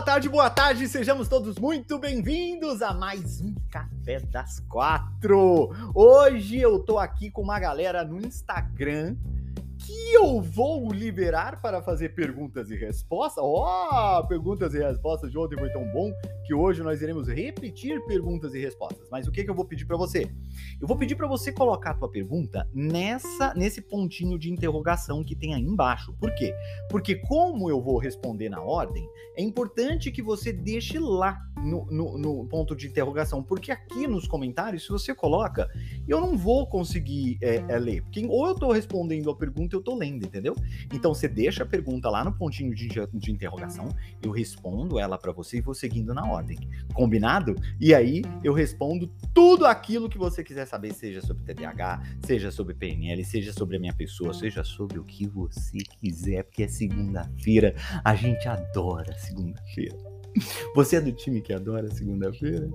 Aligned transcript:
Boa 0.00 0.06
tarde, 0.06 0.28
boa 0.30 0.48
tarde, 0.48 0.88
sejamos 0.88 1.28
todos 1.28 1.58
muito 1.58 1.98
bem-vindos 1.98 2.80
a 2.80 2.94
mais 2.94 3.42
um 3.42 3.54
Café 3.70 4.18
das 4.20 4.58
Quatro. 4.60 5.68
Hoje 5.94 6.58
eu 6.58 6.78
tô 6.78 6.98
aqui 6.98 7.30
com 7.30 7.42
uma 7.42 7.60
galera 7.60 8.02
no 8.02 8.18
Instagram 8.18 9.14
que 9.84 10.12
eu 10.12 10.40
vou 10.40 10.92
liberar 10.92 11.60
para 11.60 11.82
fazer 11.82 12.10
perguntas 12.10 12.70
e 12.70 12.76
respostas. 12.76 13.42
Ó, 13.42 14.18
oh, 14.20 14.26
perguntas 14.26 14.74
e 14.74 14.78
respostas 14.78 15.30
de 15.30 15.38
ontem 15.38 15.58
foi 15.58 15.70
tão 15.70 15.84
bom 15.90 16.12
que 16.44 16.54
hoje 16.54 16.82
nós 16.82 17.00
iremos 17.00 17.28
repetir 17.28 18.04
perguntas 18.06 18.54
e 18.54 18.60
respostas. 18.60 19.08
Mas 19.10 19.26
o 19.26 19.32
que, 19.32 19.42
que 19.42 19.50
eu 19.50 19.54
vou 19.54 19.64
pedir 19.64 19.86
para 19.86 19.96
você? 19.96 20.30
Eu 20.80 20.86
vou 20.86 20.96
pedir 20.96 21.16
para 21.16 21.26
você 21.26 21.52
colocar 21.52 21.90
a 21.90 21.94
tua 21.94 22.10
pergunta 22.10 22.68
nessa 22.74 23.54
nesse 23.54 23.80
pontinho 23.80 24.38
de 24.38 24.50
interrogação 24.50 25.24
que 25.24 25.34
tem 25.34 25.54
aí 25.54 25.62
embaixo. 25.62 26.12
Por 26.14 26.34
quê? 26.34 26.54
Porque 26.90 27.16
como 27.16 27.70
eu 27.70 27.80
vou 27.80 27.98
responder 27.98 28.48
na 28.48 28.60
ordem, 28.60 29.08
é 29.36 29.42
importante 29.42 30.10
que 30.10 30.22
você 30.22 30.52
deixe 30.52 30.98
lá 30.98 31.38
no, 31.62 31.86
no, 31.86 32.18
no 32.18 32.48
ponto 32.48 32.74
de 32.74 32.86
interrogação, 32.86 33.42
porque 33.42 33.70
aqui 33.70 34.06
nos 34.06 34.26
comentários, 34.26 34.84
se 34.84 34.88
você 34.90 35.14
coloca, 35.14 35.68
eu 36.08 36.20
não 36.20 36.36
vou 36.36 36.66
conseguir 36.66 37.38
é, 37.42 37.56
é, 37.68 37.78
ler. 37.78 38.02
Porque 38.02 38.26
ou 38.26 38.46
eu 38.46 38.52
estou 38.52 38.72
respondendo 38.72 39.30
a 39.30 39.36
pergunta, 39.36 39.69
eu 39.74 39.80
estou 39.80 39.96
lendo, 39.96 40.24
entendeu? 40.24 40.54
Então 40.92 41.14
você 41.14 41.28
deixa 41.28 41.62
a 41.62 41.66
pergunta 41.66 42.08
lá 42.08 42.24
no 42.24 42.32
pontinho 42.32 42.74
de, 42.74 42.88
de 42.88 43.30
interrogação, 43.30 43.88
eu 44.22 44.30
respondo 44.30 44.98
ela 44.98 45.18
para 45.18 45.32
você 45.32 45.58
e 45.58 45.60
vou 45.60 45.74
seguindo 45.74 46.12
na 46.14 46.24
ordem. 46.24 46.58
Combinado? 46.92 47.54
E 47.80 47.94
aí 47.94 48.22
eu 48.42 48.52
respondo 48.52 49.10
tudo 49.34 49.66
aquilo 49.66 50.08
que 50.08 50.18
você 50.18 50.42
quiser 50.42 50.66
saber, 50.66 50.92
seja 50.92 51.20
sobre 51.20 51.44
TDAH, 51.44 52.02
seja 52.24 52.50
sobre 52.50 52.74
PNL, 52.74 53.24
seja 53.24 53.52
sobre 53.52 53.76
a 53.76 53.80
minha 53.80 53.94
pessoa, 53.94 54.34
seja 54.34 54.64
sobre 54.64 54.98
o 54.98 55.04
que 55.04 55.26
você 55.26 55.78
quiser, 55.78 56.44
porque 56.44 56.64
é 56.64 56.68
segunda-feira, 56.68 57.74
a 58.04 58.14
gente 58.14 58.48
adora 58.48 59.16
segunda-feira. 59.18 59.96
Você 60.74 60.96
é 60.96 61.00
do 61.00 61.12
time 61.12 61.40
que 61.40 61.52
adora 61.52 61.90
segunda-feira? 61.90 62.70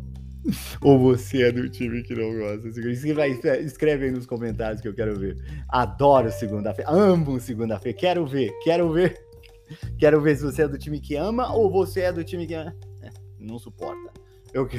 Ou 0.81 0.99
você 0.99 1.43
é 1.43 1.51
do 1.51 1.69
time 1.69 2.03
que 2.03 2.13
não 2.13 2.37
gosta? 2.37 2.67
Escreve, 2.67 3.65
escreve 3.65 4.05
aí 4.05 4.11
nos 4.11 4.25
comentários 4.25 4.81
que 4.81 4.87
eu 4.87 4.93
quero 4.93 5.17
ver. 5.17 5.37
Adoro 5.69 6.31
segunda-feira. 6.31 6.89
Amo 6.89 7.39
segunda-feira. 7.39 7.97
Quero 7.97 8.25
ver, 8.25 8.51
quero 8.63 8.91
ver. 8.91 9.23
Quero 9.97 10.21
ver 10.21 10.37
se 10.37 10.43
você 10.43 10.61
é 10.61 10.67
do 10.67 10.77
time 10.77 10.99
que 10.99 11.15
ama 11.15 11.51
ou 11.51 11.71
você 11.71 12.01
é 12.01 12.13
do 12.13 12.23
time 12.23 12.45
que 12.45 12.53
não 13.39 13.57
suporta. 13.57 14.13
Eu 14.53 14.69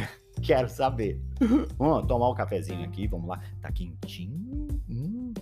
quero 0.41 0.69
saber. 0.69 1.21
Vamos 1.77 2.07
tomar 2.07 2.31
um 2.31 2.35
cafezinho 2.37 2.85
aqui, 2.85 3.09
vamos 3.09 3.29
lá. 3.29 3.43
Tá 3.61 3.73
quentinho. 3.73 4.69
Hum. 4.89 5.35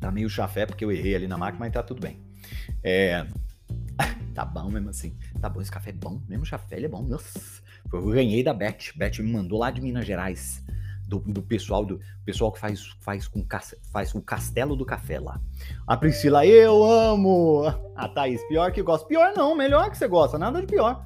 Tá 0.00 0.10
meio 0.10 0.30
chafé 0.30 0.64
porque 0.64 0.82
eu 0.82 0.90
errei 0.90 1.14
ali 1.14 1.28
na 1.28 1.36
máquina, 1.36 1.60
mas 1.60 1.74
tá 1.74 1.82
tudo 1.82 2.00
bem. 2.00 2.18
É, 2.82 3.26
Tá 4.34 4.44
bom 4.44 4.70
mesmo 4.70 4.88
assim. 4.88 5.16
Tá 5.40 5.48
bom, 5.48 5.60
esse 5.60 5.70
café 5.70 5.90
é 5.90 5.92
bom. 5.92 6.20
Mesmo 6.28 6.44
chafé, 6.44 6.76
ele 6.76 6.86
é 6.86 6.88
bom. 6.88 7.02
Nossa. 7.02 7.61
Eu 7.92 8.06
ganhei 8.06 8.42
da 8.42 8.54
Beth. 8.54 8.92
Beth 8.96 9.18
me 9.18 9.32
mandou 9.32 9.58
lá 9.58 9.70
de 9.70 9.80
Minas 9.80 10.06
Gerais. 10.06 10.62
Do, 11.06 11.18
do 11.18 11.42
pessoal 11.42 11.84
do 11.84 12.00
pessoal 12.24 12.50
que 12.50 12.58
faz, 12.58 12.86
faz, 13.00 13.28
com, 13.28 13.44
faz 13.92 14.14
o 14.14 14.22
castelo 14.22 14.74
do 14.74 14.86
café 14.86 15.20
lá. 15.20 15.38
A 15.86 15.94
Priscila, 15.94 16.46
eu 16.46 16.82
amo. 16.82 17.64
A 17.94 18.08
Thaís, 18.08 18.42
pior 18.48 18.72
que 18.72 18.82
gosta. 18.82 19.06
Pior 19.06 19.34
não, 19.36 19.54
melhor 19.54 19.90
que 19.90 19.98
você 19.98 20.08
gosta. 20.08 20.38
Nada 20.38 20.60
de 20.60 20.66
pior. 20.66 21.04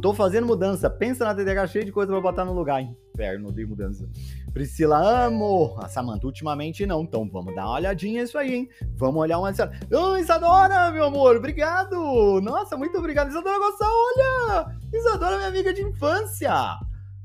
Tô 0.00 0.14
fazendo 0.14 0.46
mudança. 0.46 0.88
Pensa 0.88 1.24
na 1.24 1.34
TDH 1.34 1.66
cheia 1.72 1.84
de 1.84 1.90
coisa 1.90 2.12
pra 2.12 2.20
botar 2.20 2.44
no 2.44 2.52
lugar. 2.52 2.82
Inferno 2.82 3.52
de 3.52 3.66
mudança. 3.66 4.08
Priscila, 4.52 5.26
amo. 5.26 5.76
A 5.78 5.88
Samanta, 5.88 6.26
ultimamente 6.26 6.86
não. 6.86 7.02
Então 7.02 7.28
vamos 7.28 7.54
dar 7.54 7.66
uma 7.66 7.74
olhadinha 7.76 8.22
nisso 8.22 8.38
aí, 8.38 8.54
hein? 8.54 8.68
Vamos 8.96 9.20
olhar 9.20 9.38
uma. 9.38 9.50
Ô, 9.50 9.54
oh, 9.96 10.16
Isadora, 10.16 10.90
meu 10.90 11.04
amor, 11.04 11.36
obrigado. 11.36 12.40
Nossa, 12.40 12.76
muito 12.76 12.98
obrigado. 12.98 13.28
Isadora 13.28 13.58
Gosta, 13.58 13.84
olha! 13.86 14.76
Isadora, 14.92 15.36
minha 15.36 15.48
amiga 15.48 15.72
de 15.72 15.82
infância. 15.82 16.78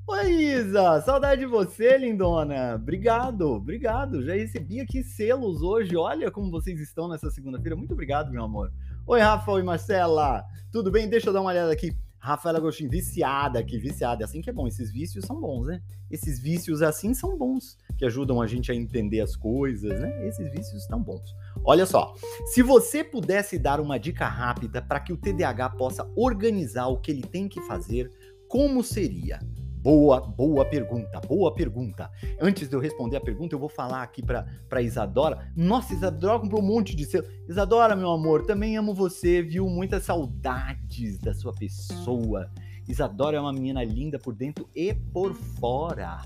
Oi, 0.05 0.31
Isa, 0.31 0.99
saudade 1.01 1.41
de 1.41 1.47
você, 1.47 1.97
lindona. 1.97 2.75
Obrigado, 2.75 3.51
obrigado. 3.51 4.21
Já 4.21 4.33
recebi 4.33 4.81
aqui 4.81 5.01
selos 5.01 5.61
hoje. 5.61 5.95
Olha 5.95 6.29
como 6.29 6.51
vocês 6.51 6.77
estão 6.79 7.07
nessa 7.07 7.31
segunda-feira. 7.31 7.75
Muito 7.75 7.93
obrigado, 7.93 8.29
meu 8.29 8.43
amor. 8.43 8.69
Oi, 9.07 9.21
Rafa, 9.21 9.51
oi, 9.51 9.63
Marcela. 9.63 10.43
Tudo 10.73 10.91
bem? 10.91 11.07
Deixa 11.07 11.29
eu 11.29 11.33
dar 11.33 11.39
uma 11.39 11.51
olhada 11.51 11.71
aqui. 11.71 11.95
Rafaela 12.23 12.57
Agostinho, 12.57 12.89
viciada 12.89 13.59
aqui, 13.59 13.77
viciada. 13.77 14.23
É 14.23 14.25
assim 14.25 14.41
que 14.41 14.49
é 14.49 14.53
bom. 14.53 14.65
Esses 14.65 14.89
vícios 14.89 15.25
são 15.25 15.41
bons, 15.41 15.67
né? 15.67 15.81
Esses 16.09 16.39
vícios 16.39 16.81
assim 16.81 17.13
são 17.13 17.37
bons, 17.37 17.77
que 17.97 18.05
ajudam 18.05 18.41
a 18.41 18.47
gente 18.47 18.71
a 18.71 18.75
entender 18.75 19.19
as 19.19 19.35
coisas, 19.35 19.99
né? 19.99 20.25
Esses 20.25 20.49
vícios 20.49 20.83
estão 20.83 21.03
bons. 21.03 21.35
Olha 21.65 21.85
só, 21.85 22.13
se 22.45 22.61
você 22.61 23.03
pudesse 23.03 23.59
dar 23.59 23.81
uma 23.81 23.99
dica 23.99 24.25
rápida 24.25 24.81
para 24.81 25.01
que 25.01 25.11
o 25.11 25.17
TDAH 25.17 25.71
possa 25.71 26.09
organizar 26.15 26.87
o 26.87 26.97
que 26.97 27.11
ele 27.11 27.23
tem 27.23 27.49
que 27.49 27.59
fazer, 27.63 28.09
como 28.47 28.81
seria? 28.81 29.41
Boa, 29.83 30.21
boa 30.21 30.63
pergunta, 30.63 31.19
boa 31.27 31.53
pergunta. 31.53 32.09
Antes 32.39 32.69
de 32.69 32.73
eu 32.73 32.79
responder 32.79 33.17
a 33.17 33.21
pergunta, 33.21 33.53
eu 33.53 33.59
vou 33.59 33.67
falar 33.67 34.01
aqui 34.01 34.23
para 34.23 34.81
Isadora. 34.81 35.51
Nossa, 35.57 35.93
Isadora 35.93 36.39
comprou 36.39 36.61
um 36.61 36.65
monte 36.65 36.95
de 36.95 37.03
selo. 37.03 37.27
Isadora, 37.49 37.93
meu 37.93 38.09
amor, 38.09 38.45
também 38.45 38.77
amo 38.77 38.93
você, 38.93 39.41
viu? 39.41 39.67
Muitas 39.67 40.03
saudades 40.03 41.19
da 41.19 41.33
sua 41.33 41.51
pessoa. 41.51 42.49
Isadora 42.87 43.35
é 43.35 43.41
uma 43.41 43.51
menina 43.51 43.83
linda 43.83 44.17
por 44.17 44.33
dentro 44.33 44.69
e 44.73 44.93
por 44.93 45.33
fora. 45.33 46.21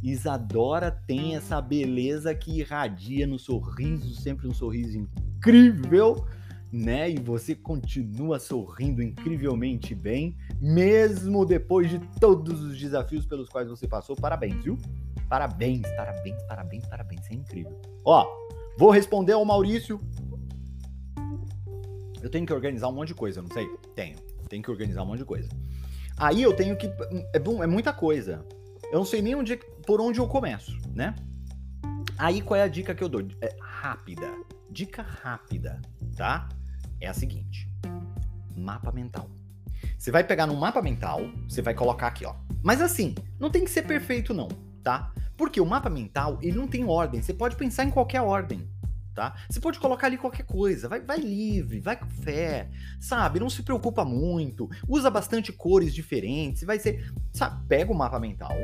Isadora 0.00 0.92
tem 0.92 1.34
essa 1.34 1.60
beleza 1.60 2.32
que 2.32 2.60
irradia 2.60 3.26
no 3.26 3.40
sorriso, 3.40 4.14
sempre 4.14 4.46
um 4.46 4.54
sorriso 4.54 4.96
incrível 4.96 6.24
né? 6.72 7.10
E 7.10 7.18
você 7.18 7.54
continua 7.54 8.38
sorrindo 8.38 9.02
incrivelmente 9.02 9.94
bem, 9.94 10.36
mesmo 10.60 11.44
depois 11.44 11.90
de 11.90 11.98
todos 12.20 12.62
os 12.62 12.78
desafios 12.78 13.26
pelos 13.26 13.48
quais 13.48 13.68
você 13.68 13.88
passou. 13.88 14.14
Parabéns, 14.14 14.62
viu? 14.62 14.78
Parabéns, 15.28 15.82
parabéns, 15.96 16.42
parabéns, 16.44 16.86
parabéns. 16.86 17.30
É 17.30 17.34
incrível. 17.34 17.80
Ó, 18.04 18.26
vou 18.78 18.90
responder 18.90 19.32
ao 19.32 19.44
Maurício. 19.44 20.00
Eu 22.22 22.30
tenho 22.30 22.46
que 22.46 22.52
organizar 22.52 22.88
um 22.88 22.92
monte 22.92 23.08
de 23.08 23.14
coisa, 23.14 23.40
não 23.40 23.50
sei? 23.50 23.66
Tenho. 23.94 24.16
Tenho 24.48 24.62
que 24.62 24.70
organizar 24.70 25.02
um 25.02 25.06
monte 25.06 25.18
de 25.18 25.24
coisa. 25.24 25.48
Aí 26.16 26.42
eu 26.42 26.54
tenho 26.54 26.76
que. 26.76 26.86
É, 26.86 27.36
é 27.62 27.66
muita 27.66 27.92
coisa. 27.92 28.44
Eu 28.92 28.98
não 28.98 29.04
sei 29.04 29.22
nem 29.22 29.34
onde, 29.34 29.56
por 29.86 30.00
onde 30.00 30.18
eu 30.18 30.26
começo, 30.26 30.76
né? 30.92 31.14
Aí 32.18 32.42
qual 32.42 32.58
é 32.58 32.62
a 32.62 32.68
dica 32.68 32.94
que 32.94 33.02
eu 33.02 33.08
dou? 33.08 33.26
É 33.40 33.56
rápida. 33.60 34.30
Dica 34.68 35.02
rápida, 35.02 35.80
tá? 36.16 36.48
É 37.00 37.08
a 37.08 37.14
seguinte: 37.14 37.68
mapa 38.56 38.92
mental. 38.92 39.30
Você 39.98 40.10
vai 40.10 40.24
pegar 40.24 40.46
no 40.46 40.56
mapa 40.56 40.80
mental, 40.82 41.22
você 41.48 41.62
vai 41.62 41.74
colocar 41.74 42.06
aqui, 42.06 42.24
ó. 42.24 42.34
Mas 42.62 42.80
assim, 42.80 43.14
não 43.38 43.50
tem 43.50 43.64
que 43.64 43.70
ser 43.70 43.82
perfeito 43.82 44.34
não, 44.34 44.48
tá? 44.82 45.12
Porque 45.36 45.60
o 45.60 45.66
mapa 45.66 45.88
mental, 45.88 46.38
ele 46.42 46.58
não 46.58 46.68
tem 46.68 46.84
ordem. 46.84 47.22
Você 47.22 47.32
pode 47.32 47.56
pensar 47.56 47.84
em 47.84 47.90
qualquer 47.90 48.20
ordem, 48.20 48.68
tá? 49.14 49.34
Você 49.48 49.58
pode 49.58 49.78
colocar 49.78 50.06
ali 50.06 50.18
qualquer 50.18 50.44
coisa. 50.44 50.88
Vai, 50.88 51.00
vai 51.00 51.18
livre, 51.18 51.80
vai 51.80 51.96
com 51.96 52.08
fé, 52.08 52.68
sabe? 52.98 53.40
Não 53.40 53.48
se 53.48 53.62
preocupa 53.62 54.04
muito. 54.04 54.68
Usa 54.86 55.10
bastante 55.10 55.52
cores 55.52 55.94
diferentes. 55.94 56.62
Vai 56.62 56.78
ser, 56.78 57.10
sabe? 57.32 57.66
Pega 57.66 57.90
o 57.90 57.94
mapa 57.94 58.20
mental, 58.20 58.56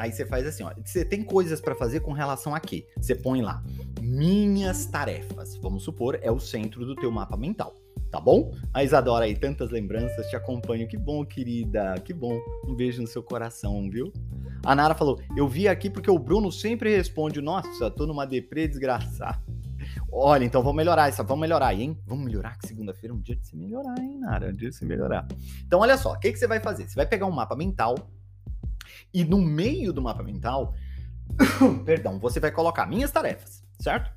Aí 0.00 0.10
você 0.10 0.24
faz 0.24 0.46
assim, 0.46 0.62
ó, 0.62 0.72
você 0.82 1.04
tem 1.04 1.22
coisas 1.22 1.60
para 1.60 1.74
fazer 1.74 2.00
com 2.00 2.12
relação 2.12 2.54
a 2.54 2.60
quê? 2.60 2.86
Você 2.96 3.14
põe 3.14 3.42
lá 3.42 3.62
minhas 4.00 4.86
tarefas. 4.86 5.56
Vamos 5.56 5.82
supor, 5.82 6.18
é 6.22 6.30
o 6.30 6.40
centro 6.40 6.86
do 6.86 6.94
teu 6.94 7.10
mapa 7.10 7.36
mental, 7.36 7.74
tá 8.10 8.20
bom? 8.20 8.52
A 8.72 8.82
Isadora 8.82 9.24
aí, 9.24 9.36
tantas 9.36 9.70
lembranças, 9.70 10.26
te 10.28 10.36
acompanho. 10.36 10.88
Que 10.88 10.96
bom, 10.96 11.24
querida, 11.24 11.94
que 12.04 12.12
bom. 12.12 12.38
Um 12.66 12.74
beijo 12.74 13.00
no 13.00 13.08
seu 13.08 13.22
coração, 13.22 13.88
viu? 13.90 14.12
A 14.64 14.74
Nara 14.74 14.94
falou: 14.94 15.20
"Eu 15.36 15.48
vi 15.48 15.68
aqui 15.68 15.88
porque 15.88 16.10
o 16.10 16.18
Bruno 16.18 16.50
sempre 16.50 16.94
responde: 16.94 17.40
"Nossa, 17.40 17.90
tô 17.90 18.06
numa 18.06 18.26
deprê 18.26 18.66
desgraçada". 18.66 19.40
Olha, 20.12 20.44
então 20.44 20.62
vamos 20.62 20.76
melhorar 20.76 21.08
isso, 21.08 21.22
vamos 21.24 21.40
melhorar 21.40 21.74
hein? 21.74 21.98
Vamos 22.06 22.24
melhorar 22.24 22.58
que 22.58 22.66
segunda-feira 22.66 23.14
é 23.14 23.16
um 23.16 23.20
dia 23.20 23.36
de 23.36 23.46
se 23.46 23.56
melhorar, 23.56 23.98
hein, 23.98 24.18
Nara? 24.18 24.50
Um 24.50 24.54
dia 24.54 24.70
de 24.70 24.76
se 24.76 24.84
melhorar. 24.84 25.26
Então, 25.64 25.80
olha 25.80 25.96
só, 25.96 26.12
o 26.12 26.18
que, 26.18 26.32
que 26.32 26.38
você 26.38 26.46
vai 26.46 26.60
fazer? 26.60 26.88
Você 26.88 26.94
vai 26.94 27.06
pegar 27.06 27.26
um 27.26 27.30
mapa 27.30 27.56
mental 27.56 27.94
e 29.12 29.24
no 29.24 29.38
meio 29.38 29.92
do 29.92 30.02
mapa 30.02 30.22
mental, 30.22 30.74
perdão, 31.84 32.18
você 32.18 32.38
vai 32.40 32.50
colocar 32.50 32.86
minhas 32.86 33.10
tarefas, 33.10 33.64
certo? 33.78 34.10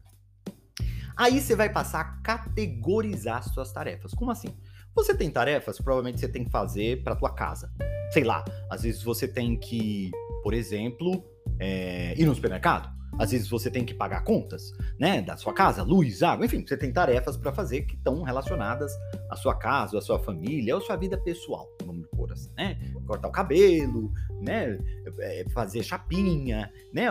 Aí 1.15 1.39
você 1.39 1.56
vai 1.56 1.69
passar 1.69 2.01
a 2.01 2.04
categorizar 2.21 3.38
as 3.38 3.45
suas 3.45 3.71
tarefas. 3.71 4.13
Como 4.13 4.31
assim? 4.31 4.50
Você 4.95 5.15
tem 5.15 5.30
tarefas, 5.30 5.80
provavelmente 5.80 6.19
você 6.19 6.27
tem 6.27 6.44
que 6.44 6.51
fazer 6.51 7.04
para 7.04 7.15
tua 7.15 7.33
casa. 7.33 7.71
Sei 8.12 8.24
lá, 8.24 8.45
às 8.69 8.83
vezes 8.83 9.01
você 9.01 9.27
tem 9.27 9.57
que, 9.57 10.12
por 10.44 10.54
exemplo, 10.54 11.24
é, 11.60 12.13
ir 12.19 12.25
no 12.25 12.36
supermercado. 12.36 12.93
Às 13.18 13.31
vezes 13.31 13.48
você 13.48 13.69
tem 13.69 13.86
que 13.86 13.94
pagar 13.94 14.24
contas, 14.24 14.74
né, 15.00 15.21
da 15.21 15.38
sua 15.38 15.54
casa, 15.54 15.83
luz, 15.83 16.24
água, 16.24 16.45
enfim, 16.45 16.65
você 16.65 16.77
tem 16.77 16.92
tarefas 16.92 17.38
para 17.38 17.54
fazer 17.54 17.81
que 17.81 17.95
estão 17.95 18.24
relacionadas 18.24 18.92
à 19.30 19.36
sua 19.36 19.56
casa, 19.56 19.98
à 19.98 20.01
sua 20.01 20.19
família, 20.19 20.75
à 20.75 20.81
sua 20.81 20.95
vida 20.95 21.18
pessoal, 21.18 21.68
vamos 21.86 22.07
pôr 22.15 22.31
assim, 22.31 22.50
né? 22.57 22.77
Cortar 23.06 23.27
o 23.27 23.31
cabelo, 23.31 24.12
né, 24.42 24.77
é, 25.19 25.45
fazer 25.50 25.83
chapinha, 25.83 26.71
né, 26.94 27.07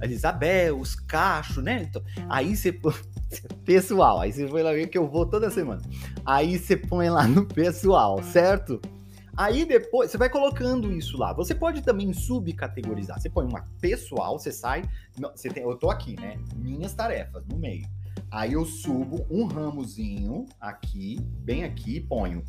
a 0.00 0.06
Isabel, 0.06 0.78
os 0.78 0.94
cachos, 0.94 1.62
né? 1.62 1.86
Então, 1.88 2.02
aí 2.28 2.56
você 2.56 2.72
pessoal, 3.64 4.20
aí 4.20 4.32
você 4.32 4.46
foi 4.46 4.62
lá 4.62 4.72
ver 4.72 4.88
que 4.88 4.98
eu 4.98 5.08
vou 5.08 5.26
toda 5.26 5.50
semana. 5.50 5.82
Aí 6.24 6.58
você 6.58 6.76
põe 6.76 7.08
lá 7.08 7.26
no 7.26 7.46
pessoal, 7.46 8.22
certo? 8.22 8.80
Aí 9.36 9.64
depois, 9.64 10.10
você 10.10 10.18
vai 10.18 10.28
colocando 10.28 10.92
isso 10.92 11.16
lá. 11.16 11.32
Você 11.32 11.54
pode 11.54 11.82
também 11.82 12.12
subcategorizar. 12.12 13.20
Você 13.20 13.30
põe 13.30 13.46
uma 13.46 13.62
pessoal, 13.80 14.38
você 14.38 14.52
sai. 14.52 14.82
Você 15.34 15.48
tem, 15.48 15.62
eu 15.62 15.76
tô 15.76 15.90
aqui, 15.90 16.16
né? 16.20 16.38
Minhas 16.56 16.94
tarefas 16.94 17.44
no 17.46 17.56
meio. 17.56 17.86
Aí 18.30 18.52
eu 18.52 18.64
subo 18.64 19.26
um 19.30 19.44
ramozinho 19.46 20.46
aqui, 20.60 21.18
bem 21.20 21.64
aqui, 21.64 22.00
ponho 22.00 22.44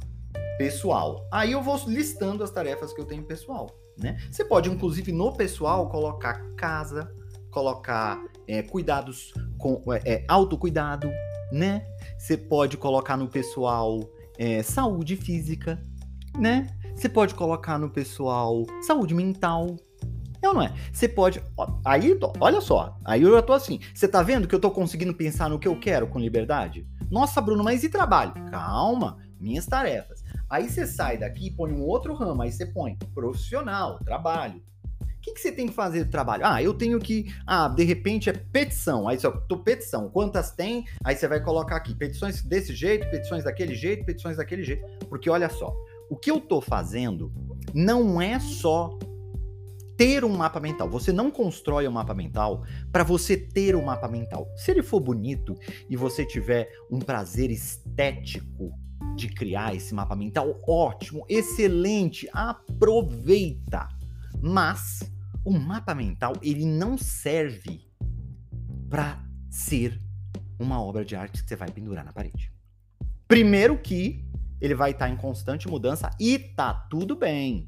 pessoal. 0.57 1.27
Aí 1.31 1.53
eu 1.53 1.61
vou 1.61 1.75
listando 1.87 2.43
as 2.43 2.51
tarefas 2.51 2.93
que 2.93 3.01
eu 3.01 3.05
tenho 3.05 3.23
pessoal, 3.23 3.67
né? 3.97 4.17
Você 4.29 4.45
pode, 4.45 4.69
inclusive, 4.69 5.11
no 5.11 5.33
pessoal, 5.33 5.89
colocar 5.89 6.39
casa, 6.55 7.11
colocar 7.49 8.23
é, 8.47 8.61
cuidados 8.61 9.33
com 9.57 9.81
é, 9.91 10.13
é 10.13 10.25
autocuidado, 10.27 11.09
né? 11.51 11.85
Você 12.17 12.37
pode 12.37 12.77
colocar 12.77 13.17
no 13.17 13.27
pessoal 13.27 13.99
é, 14.37 14.61
saúde 14.61 15.15
física, 15.15 15.81
né? 16.37 16.67
Você 16.95 17.09
pode 17.09 17.33
colocar 17.35 17.77
no 17.77 17.89
pessoal 17.89 18.65
saúde 18.81 19.13
mental. 19.13 19.75
É 20.41 20.47
ou 20.47 20.55
não 20.55 20.61
é? 20.61 20.73
Você 20.91 21.07
pode. 21.07 21.41
Aí, 21.85 22.17
olha 22.39 22.61
só. 22.61 22.97
Aí 23.05 23.21
eu 23.21 23.31
já 23.31 23.41
tô 23.41 23.53
assim. 23.53 23.79
Você 23.93 24.07
tá 24.07 24.23
vendo 24.23 24.47
que 24.47 24.55
eu 24.55 24.59
tô 24.59 24.71
conseguindo 24.71 25.13
pensar 25.13 25.49
no 25.49 25.59
que 25.59 25.67
eu 25.67 25.79
quero 25.79 26.07
com 26.07 26.19
liberdade? 26.19 26.87
Nossa, 27.09 27.41
Bruno, 27.41 27.63
mas 27.63 27.83
e 27.83 27.89
trabalho? 27.89 28.33
Calma, 28.49 29.17
minhas 29.39 29.65
tarefas. 29.65 30.23
Aí 30.49 30.69
você 30.69 30.87
sai 30.87 31.17
daqui 31.17 31.47
e 31.47 31.51
põe 31.51 31.71
um 31.71 31.81
outro 31.81 32.13
ramo. 32.13 32.41
Aí 32.41 32.51
você 32.51 32.65
põe 32.65 32.97
profissional, 33.13 33.99
trabalho. 33.99 34.61
O 35.01 35.23
que, 35.23 35.33
que 35.33 35.39
você 35.39 35.51
tem 35.51 35.67
que 35.67 35.73
fazer 35.73 36.05
do 36.05 36.09
trabalho? 36.09 36.43
Ah, 36.43 36.63
eu 36.63 36.73
tenho 36.73 36.99
que. 36.99 37.31
Ah, 37.45 37.67
de 37.67 37.83
repente 37.83 38.27
é 38.27 38.33
petição. 38.33 39.07
Aí 39.07 39.19
você, 39.19 39.31
tô 39.47 39.59
petição. 39.59 40.09
Quantas 40.09 40.51
tem? 40.51 40.85
Aí 41.03 41.15
você 41.15 41.27
vai 41.27 41.39
colocar 41.39 41.75
aqui 41.75 41.93
petições 41.93 42.41
desse 42.41 42.73
jeito, 42.73 43.07
petições 43.11 43.43
daquele 43.43 43.75
jeito, 43.75 44.03
petições 44.03 44.37
daquele 44.37 44.63
jeito. 44.63 44.83
Porque 45.07 45.29
olha 45.29 45.47
só, 45.47 45.75
o 46.11 46.17
que 46.17 46.29
eu 46.29 46.39
estou 46.39 46.59
fazendo 46.59 47.31
não 47.73 48.21
é 48.21 48.37
só 48.37 48.99
ter 49.95 50.25
um 50.25 50.35
mapa 50.35 50.59
mental. 50.59 50.89
Você 50.89 51.13
não 51.13 51.31
constrói 51.31 51.87
um 51.87 51.91
mapa 51.91 52.13
mental 52.13 52.65
para 52.91 53.01
você 53.01 53.37
ter 53.37 53.77
um 53.77 53.85
mapa 53.85 54.09
mental. 54.09 54.45
Se 54.57 54.71
ele 54.71 54.83
for 54.83 54.99
bonito 54.99 55.55
e 55.89 55.95
você 55.95 56.25
tiver 56.25 56.69
um 56.91 56.99
prazer 56.99 57.49
estético 57.49 58.73
de 59.15 59.29
criar 59.29 59.73
esse 59.73 59.93
mapa 59.93 60.13
mental, 60.13 60.59
ótimo, 60.67 61.25
excelente, 61.29 62.27
aproveita. 62.33 63.87
Mas 64.41 65.09
o 65.45 65.57
mapa 65.57 65.95
mental, 65.95 66.33
ele 66.41 66.65
não 66.65 66.97
serve 66.97 67.87
para 68.89 69.23
ser 69.49 69.97
uma 70.59 70.83
obra 70.83 71.05
de 71.05 71.15
arte 71.15 71.41
que 71.41 71.47
você 71.47 71.55
vai 71.55 71.71
pendurar 71.71 72.03
na 72.03 72.11
parede. 72.11 72.51
Primeiro 73.29 73.77
que 73.77 74.29
ele 74.61 74.75
vai 74.75 74.91
estar 74.91 75.07
tá 75.07 75.11
em 75.11 75.17
constante 75.17 75.67
mudança 75.67 76.09
e 76.19 76.37
tá 76.37 76.73
tudo 76.73 77.15
bem. 77.15 77.65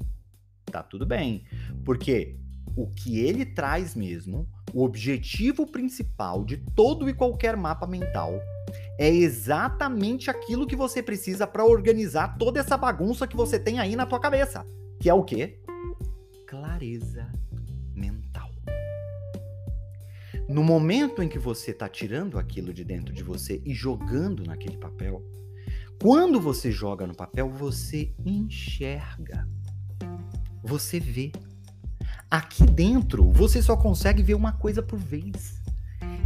Tá 0.66 0.82
tudo 0.82 1.04
bem. 1.04 1.44
Porque 1.84 2.38
o 2.76 2.86
que 2.86 3.18
ele 3.18 3.44
traz 3.44 3.94
mesmo, 3.94 4.48
o 4.72 4.82
objetivo 4.82 5.66
principal 5.66 6.44
de 6.44 6.56
todo 6.56 7.08
e 7.08 7.14
qualquer 7.14 7.56
mapa 7.56 7.86
mental 7.86 8.40
é 8.98 9.08
exatamente 9.08 10.30
aquilo 10.30 10.66
que 10.66 10.76
você 10.76 11.02
precisa 11.02 11.46
para 11.46 11.64
organizar 11.64 12.36
toda 12.38 12.60
essa 12.60 12.76
bagunça 12.76 13.26
que 13.26 13.36
você 13.36 13.58
tem 13.58 13.78
aí 13.78 13.94
na 13.94 14.06
tua 14.06 14.20
cabeça, 14.20 14.66
que 15.00 15.08
é 15.08 15.14
o 15.14 15.24
quê? 15.24 15.58
Clareza 16.46 17.30
mental. 17.94 18.50
No 20.48 20.62
momento 20.62 21.22
em 21.22 21.28
que 21.28 21.38
você 21.38 21.70
está 21.70 21.88
tirando 21.88 22.38
aquilo 22.38 22.72
de 22.72 22.84
dentro 22.84 23.14
de 23.14 23.22
você 23.22 23.62
e 23.64 23.72
jogando 23.72 24.44
naquele 24.44 24.76
papel, 24.76 25.22
quando 26.04 26.38
você 26.38 26.70
joga 26.70 27.06
no 27.06 27.14
papel, 27.14 27.48
você 27.48 28.12
enxerga. 28.26 29.48
Você 30.62 31.00
vê. 31.00 31.32
Aqui 32.30 32.66
dentro, 32.66 33.32
você 33.32 33.62
só 33.62 33.74
consegue 33.74 34.22
ver 34.22 34.34
uma 34.34 34.52
coisa 34.52 34.82
por 34.82 34.98
vez. 34.98 35.62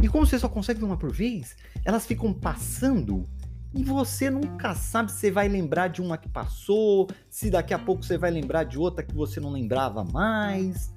E 0.03 0.09
como 0.09 0.27
você 0.27 0.37
só 0.37 0.49
consegue 0.49 0.81
ver 0.81 0.85
uma 0.85 0.97
por 0.97 1.13
vez, 1.13 1.55
elas 1.85 2.05
ficam 2.05 2.33
passando 2.33 3.25
e 3.73 3.81
você 3.81 4.29
nunca 4.29 4.75
sabe 4.75 5.13
se 5.13 5.31
vai 5.31 5.47
lembrar 5.47 5.87
de 5.87 6.01
uma 6.01 6.17
que 6.17 6.27
passou, 6.27 7.07
se 7.29 7.49
daqui 7.49 7.73
a 7.73 7.79
pouco 7.79 8.03
você 8.03 8.17
vai 8.17 8.31
lembrar 8.31 8.65
de 8.65 8.77
outra 8.77 9.01
que 9.01 9.15
você 9.15 9.39
não 9.39 9.49
lembrava 9.49 10.03
mais. 10.03 10.93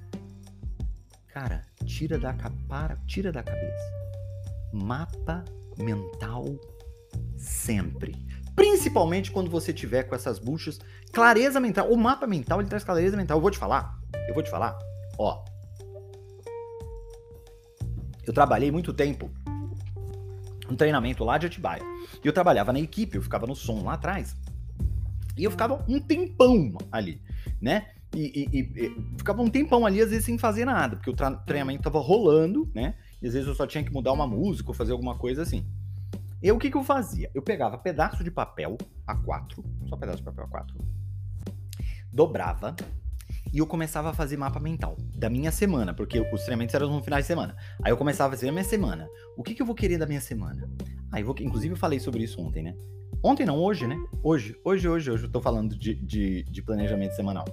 Cara, 1.29 1.61
tira 1.85 2.19
da 2.19 2.35
para, 2.67 2.97
tira 3.07 3.31
da 3.31 3.43
cabeça. 3.43 3.93
Mapa 4.73 5.45
mental 5.77 6.43
sempre. 7.37 8.42
Principalmente 8.73 9.31
quando 9.31 9.51
você 9.51 9.71
tiver 9.71 10.01
com 10.01 10.15
essas 10.15 10.39
buchas, 10.39 10.79
clareza 11.11 11.59
mental. 11.59 11.91
O 11.91 11.95
mapa 11.95 12.25
mental, 12.25 12.59
ele 12.59 12.67
traz 12.67 12.83
clareza 12.83 13.15
mental. 13.15 13.37
Eu 13.37 13.41
vou 13.41 13.51
te 13.51 13.57
falar. 13.59 13.99
Eu 14.27 14.33
vou 14.33 14.41
te 14.41 14.49
falar. 14.49 14.75
Ó. 15.15 15.45
Eu 18.25 18.33
trabalhei 18.33 18.71
muito 18.71 18.91
tempo 18.91 19.29
um 20.67 20.75
treinamento 20.75 21.23
lá 21.23 21.37
de 21.37 21.45
Atibaia. 21.45 21.83
E 22.23 22.27
eu 22.27 22.33
trabalhava 22.33 22.73
na 22.73 22.79
equipe, 22.79 23.15
eu 23.15 23.21
ficava 23.21 23.45
no 23.45 23.55
som 23.55 23.83
lá 23.83 23.93
atrás. 23.93 24.35
E 25.37 25.43
eu 25.43 25.51
ficava 25.51 25.85
um 25.87 25.99
tempão 25.99 26.75
ali, 26.91 27.21
né? 27.61 27.91
E, 28.15 28.49
e, 28.51 28.59
e, 28.59 29.17
ficava 29.19 29.43
um 29.43 29.49
tempão 29.51 29.85
ali, 29.85 30.01
às 30.01 30.09
vezes, 30.09 30.25
sem 30.25 30.39
fazer 30.39 30.65
nada, 30.65 30.95
porque 30.95 31.11
o 31.11 31.15
treinamento 31.45 31.83
tava 31.83 31.99
rolando, 31.99 32.67
né? 32.73 32.95
E 33.21 33.27
às 33.27 33.33
vezes 33.33 33.47
eu 33.47 33.53
só 33.53 33.67
tinha 33.67 33.83
que 33.83 33.93
mudar 33.93 34.13
uma 34.13 34.25
música 34.25 34.71
ou 34.71 34.73
fazer 34.73 34.93
alguma 34.93 35.15
coisa 35.15 35.43
assim. 35.43 35.63
Eu 36.43 36.57
o 36.57 36.59
que, 36.59 36.69
que 36.69 36.75
eu 36.75 36.83
fazia? 36.83 37.31
Eu 37.33 37.41
pegava 37.41 37.77
pedaço 37.77 38.21
de 38.21 38.29
papel 38.29 38.77
A4, 39.07 39.63
só 39.87 39.95
pedaço 39.95 40.17
de 40.17 40.23
papel 40.23 40.45
A4, 40.45 40.75
dobrava 42.11 42.75
e 43.53 43.59
eu 43.59 43.65
começava 43.65 44.09
a 44.09 44.13
fazer 44.13 44.35
mapa 44.35 44.59
mental 44.59 44.97
da 45.15 45.29
minha 45.29 45.53
semana, 45.53 45.93
porque 45.93 46.19
os 46.19 46.41
treinamentos 46.41 46.75
eram 46.75 46.91
no 46.91 47.01
final 47.01 47.21
de 47.21 47.25
semana. 47.25 47.55
Aí 47.81 47.93
eu 47.93 47.97
começava 47.97 48.33
a 48.33 48.37
fazer 48.37 48.49
a 48.49 48.51
minha 48.51 48.63
semana. 48.65 49.07
O 49.37 49.41
que, 49.43 49.55
que 49.55 49.61
eu 49.61 49.65
vou 49.65 49.73
querer 49.73 49.97
da 49.97 50.05
minha 50.05 50.19
semana? 50.19 50.69
Aí 51.13 51.21
eu 51.21 51.27
vou, 51.27 51.35
inclusive 51.39 51.75
eu 51.75 51.77
falei 51.77 51.97
sobre 51.97 52.23
isso 52.23 52.41
ontem, 52.41 52.61
né? 52.61 52.75
Ontem 53.23 53.45
não, 53.45 53.57
hoje, 53.57 53.87
né? 53.87 53.95
Hoje, 54.21 54.53
hoje, 54.65 54.89
hoje, 54.89 55.11
hoje 55.11 55.23
eu 55.23 55.31
tô 55.31 55.39
falando 55.39 55.77
de, 55.77 55.95
de, 55.95 56.43
de 56.43 56.61
planejamento 56.61 57.15
semanal. 57.15 57.45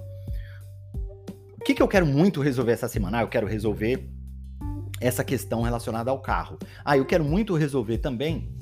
O 1.53 1.63
que, 1.63 1.73
que 1.73 1.81
eu 1.81 1.87
quero 1.87 2.05
muito 2.05 2.41
resolver 2.41 2.73
essa 2.73 2.89
semana? 2.89 3.19
Ah, 3.19 3.21
eu 3.21 3.29
quero 3.29 3.47
resolver 3.47 4.05
essa 4.99 5.23
questão 5.23 5.61
relacionada 5.61 6.11
ao 6.11 6.19
carro. 6.19 6.59
Ah, 6.83 6.97
eu 6.97 7.05
quero 7.05 7.23
muito 7.23 7.55
resolver 7.55 7.99
também 7.99 8.59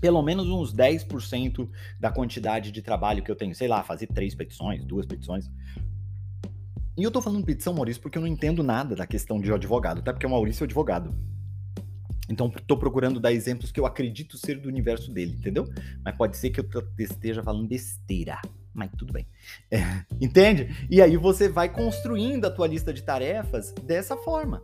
pelo 0.00 0.22
menos 0.22 0.48
uns 0.48 0.74
10% 0.74 1.68
da 1.98 2.10
quantidade 2.10 2.72
de 2.72 2.80
trabalho 2.80 3.22
que 3.22 3.30
eu 3.30 3.36
tenho. 3.36 3.54
Sei 3.54 3.68
lá, 3.68 3.82
fazer 3.82 4.06
três 4.06 4.34
petições, 4.34 4.84
duas 4.84 5.06
petições. 5.06 5.50
E 6.96 7.02
eu 7.02 7.10
tô 7.10 7.20
falando 7.20 7.44
petição, 7.44 7.74
Maurício, 7.74 8.02
porque 8.02 8.18
eu 8.18 8.22
não 8.22 8.28
entendo 8.28 8.62
nada 8.62 8.96
da 8.96 9.06
questão 9.06 9.40
de 9.40 9.52
advogado, 9.52 9.98
até 10.00 10.12
porque 10.12 10.26
o 10.26 10.30
Maurício 10.30 10.64
é 10.64 10.66
advogado. 10.66 11.14
Então, 12.28 12.48
tô 12.48 12.76
procurando 12.76 13.18
dar 13.18 13.32
exemplos 13.32 13.72
que 13.72 13.80
eu 13.80 13.86
acredito 13.86 14.38
ser 14.38 14.58
do 14.58 14.68
universo 14.68 15.12
dele, 15.12 15.34
entendeu? 15.34 15.68
Mas 16.04 16.16
pode 16.16 16.36
ser 16.36 16.50
que 16.50 16.60
eu 16.60 16.66
esteja 16.98 17.42
falando 17.42 17.66
besteira. 17.66 18.40
Mas 18.72 18.90
tudo 18.96 19.12
bem. 19.12 19.26
É, 19.70 19.80
entende? 20.20 20.86
E 20.88 21.02
aí 21.02 21.16
você 21.16 21.48
vai 21.48 21.68
construindo 21.68 22.44
a 22.44 22.50
tua 22.50 22.68
lista 22.68 22.92
de 22.92 23.02
tarefas 23.02 23.72
dessa 23.84 24.16
forma 24.16 24.62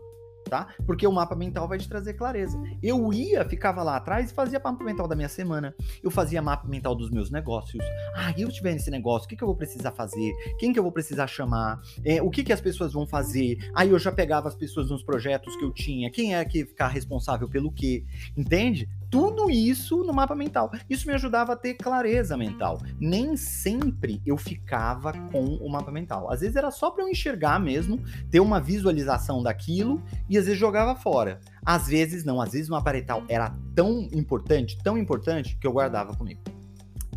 tá? 0.49 0.69
Porque 0.85 1.07
o 1.07 1.13
mapa 1.13 1.35
mental 1.35 1.69
vai 1.69 1.79
te 1.79 1.89
trazer 1.89 2.15
clareza. 2.15 2.61
Eu 2.83 3.13
ia, 3.13 3.45
ficava 3.45 3.83
lá 3.83 3.97
atrás 3.97 4.31
e 4.31 4.35
fazia 4.35 4.61
mapa 4.63 4.83
mental 4.85 5.09
da 5.09 5.17
minha 5.17 5.29
semana. 5.29 5.75
Eu 6.03 6.11
fazia 6.11 6.41
mapa 6.41 6.67
mental 6.69 6.95
dos 6.95 7.11
meus 7.11 7.31
negócios. 7.31 7.85
Ah, 8.15 8.33
eu 8.37 8.49
tiver 8.51 8.73
nesse 8.73 8.91
negócio, 8.91 9.27
o 9.27 9.29
que, 9.29 9.37
que 9.37 9.43
eu 9.43 9.49
vou 9.49 9.57
precisar 9.57 9.93
fazer? 9.93 10.33
Quem 10.59 10.73
que 10.73 10.79
eu 10.79 10.83
vou 10.83 10.93
precisar 10.93 11.27
chamar? 11.27 11.81
É, 12.05 12.23
o 12.23 12.31
que, 12.31 12.45
que 12.45 12.53
as 12.53 12.61
pessoas 12.61 12.93
vão 12.93 13.07
fazer? 13.07 13.59
Aí 13.75 13.91
eu 13.91 13.99
já 13.99 14.13
pegava 14.13 14.49
as 14.49 14.55
pessoas 14.55 14.91
nos 14.91 15.03
projetos 15.03 15.57
que 15.57 15.65
eu 15.65 15.73
tinha. 15.73 16.11
Quem 16.11 16.35
é 16.35 16.45
que 16.45 16.65
ficar 16.65 16.89
responsável 16.89 17.49
pelo 17.49 17.73
quê? 17.73 18.05
Entende? 18.37 18.89
Tudo 19.11 19.51
isso 19.51 20.03
no 20.05 20.13
mapa 20.13 20.35
mental. 20.35 20.71
Isso 20.89 21.07
me 21.07 21.15
ajudava 21.15 21.53
a 21.53 21.57
ter 21.57 21.75
clareza 21.75 22.37
mental. 22.37 22.81
Nem 23.01 23.37
sempre 23.37 24.21
eu 24.27 24.37
ficava 24.37 25.13
com 25.31 25.45
o 25.45 25.69
mapa 25.71 25.91
mental. 25.91 26.31
Às 26.31 26.41
vezes 26.41 26.57
era 26.57 26.71
só 26.71 26.91
para 26.91 27.05
eu 27.05 27.09
enxergar 27.09 27.59
mesmo, 27.59 28.01
ter 28.31 28.41
uma 28.41 28.61
visualização 28.61 29.43
daquilo 29.43 30.03
e 30.29 30.37
às 30.37 30.47
vezes 30.47 30.59
jogava 30.59 30.95
fora. 30.95 31.41
Às 31.65 31.89
vezes 31.89 32.25
não, 32.25 32.41
às 32.41 32.53
vezes 32.53 32.69
uma 32.69 32.83
parental 32.83 33.23
era 33.29 33.53
tão 33.75 34.09
importante, 34.13 34.79
tão 34.83 34.97
importante, 34.99 35.57
que 35.59 35.67
eu 35.67 35.73
guardava 35.73 36.15
comigo. 36.17 36.41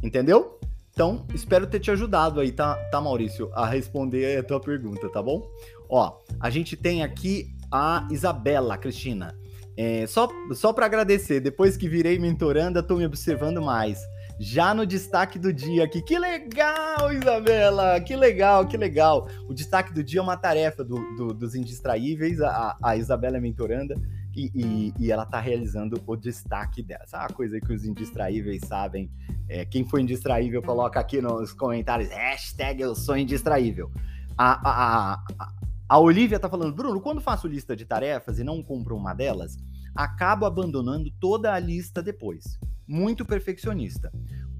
Entendeu? 0.01 0.59
Então, 0.91 1.25
espero 1.33 1.65
ter 1.65 1.79
te 1.79 1.91
ajudado 1.91 2.41
aí, 2.41 2.51
tá, 2.51 2.75
tá 2.91 2.99
Maurício, 2.99 3.49
a 3.53 3.65
responder 3.65 4.39
a 4.39 4.43
tua 4.43 4.59
pergunta, 4.59 5.07
tá 5.09 5.21
bom? 5.21 5.49
Ó, 5.87 6.19
a 6.39 6.49
gente 6.49 6.75
tem 6.75 7.03
aqui 7.03 7.55
a 7.71 8.07
Isabela, 8.11 8.77
Cristina. 8.77 9.33
É, 9.81 10.05
só 10.07 10.27
só 10.53 10.73
para 10.73 10.87
agradecer, 10.87 11.39
depois 11.39 11.77
que 11.77 11.87
virei 11.87 12.19
mentoranda, 12.19 12.83
tô 12.83 12.97
me 12.97 13.05
observando 13.05 13.61
mais. 13.61 13.97
Já 14.37 14.73
no 14.73 14.85
destaque 14.85 15.39
do 15.39 15.53
dia 15.53 15.85
aqui. 15.85 16.01
Que 16.01 16.19
legal, 16.19 17.13
Isabela! 17.13 17.97
Que 18.01 18.13
legal, 18.13 18.67
que 18.67 18.75
legal. 18.75 19.29
O 19.47 19.53
destaque 19.53 19.93
do 19.93 20.03
dia 20.03 20.19
é 20.19 20.23
uma 20.23 20.35
tarefa 20.35 20.83
do, 20.83 20.97
do, 21.15 21.33
dos 21.33 21.55
indistraíveis. 21.55 22.41
A, 22.41 22.75
a 22.83 22.97
Isabela 22.97 23.37
é 23.37 23.39
mentoranda 23.39 23.95
e, 24.35 24.51
e, 24.53 24.93
e 24.99 25.11
ela 25.13 25.23
está 25.23 25.39
realizando 25.39 26.01
o 26.05 26.15
destaque 26.17 26.83
dela. 26.83 27.05
É 27.13 27.17
uma 27.17 27.29
coisa 27.29 27.61
que 27.61 27.71
os 27.71 27.85
indistraíveis 27.85 28.61
sabem. 28.67 29.09
É, 29.47 29.63
quem 29.63 29.87
for 29.87 30.01
indistraível, 30.01 30.61
coloca 30.61 30.99
aqui 30.99 31.21
nos 31.21 31.53
comentários, 31.53 32.09
hashtag 32.09 32.81
eu 32.81 32.93
sou 32.95 33.17
indistraível. 33.17 33.89
A, 34.37 34.69
a, 34.69 35.23
a, 35.39 35.53
a 35.89 35.97
Olivia 35.97 36.35
está 36.35 36.47
falando, 36.47 36.75
Bruno, 36.75 37.01
quando 37.01 37.19
faço 37.19 37.47
lista 37.47 37.75
de 37.75 37.83
tarefas 37.83 38.37
e 38.37 38.43
não 38.43 38.61
cumpro 38.61 38.95
uma 38.95 39.13
delas, 39.13 39.57
acabo 39.95 40.45
abandonando 40.45 41.11
toda 41.19 41.53
a 41.53 41.59
lista 41.59 42.01
depois. 42.01 42.59
Muito 42.87 43.25
perfeccionista. 43.25 44.11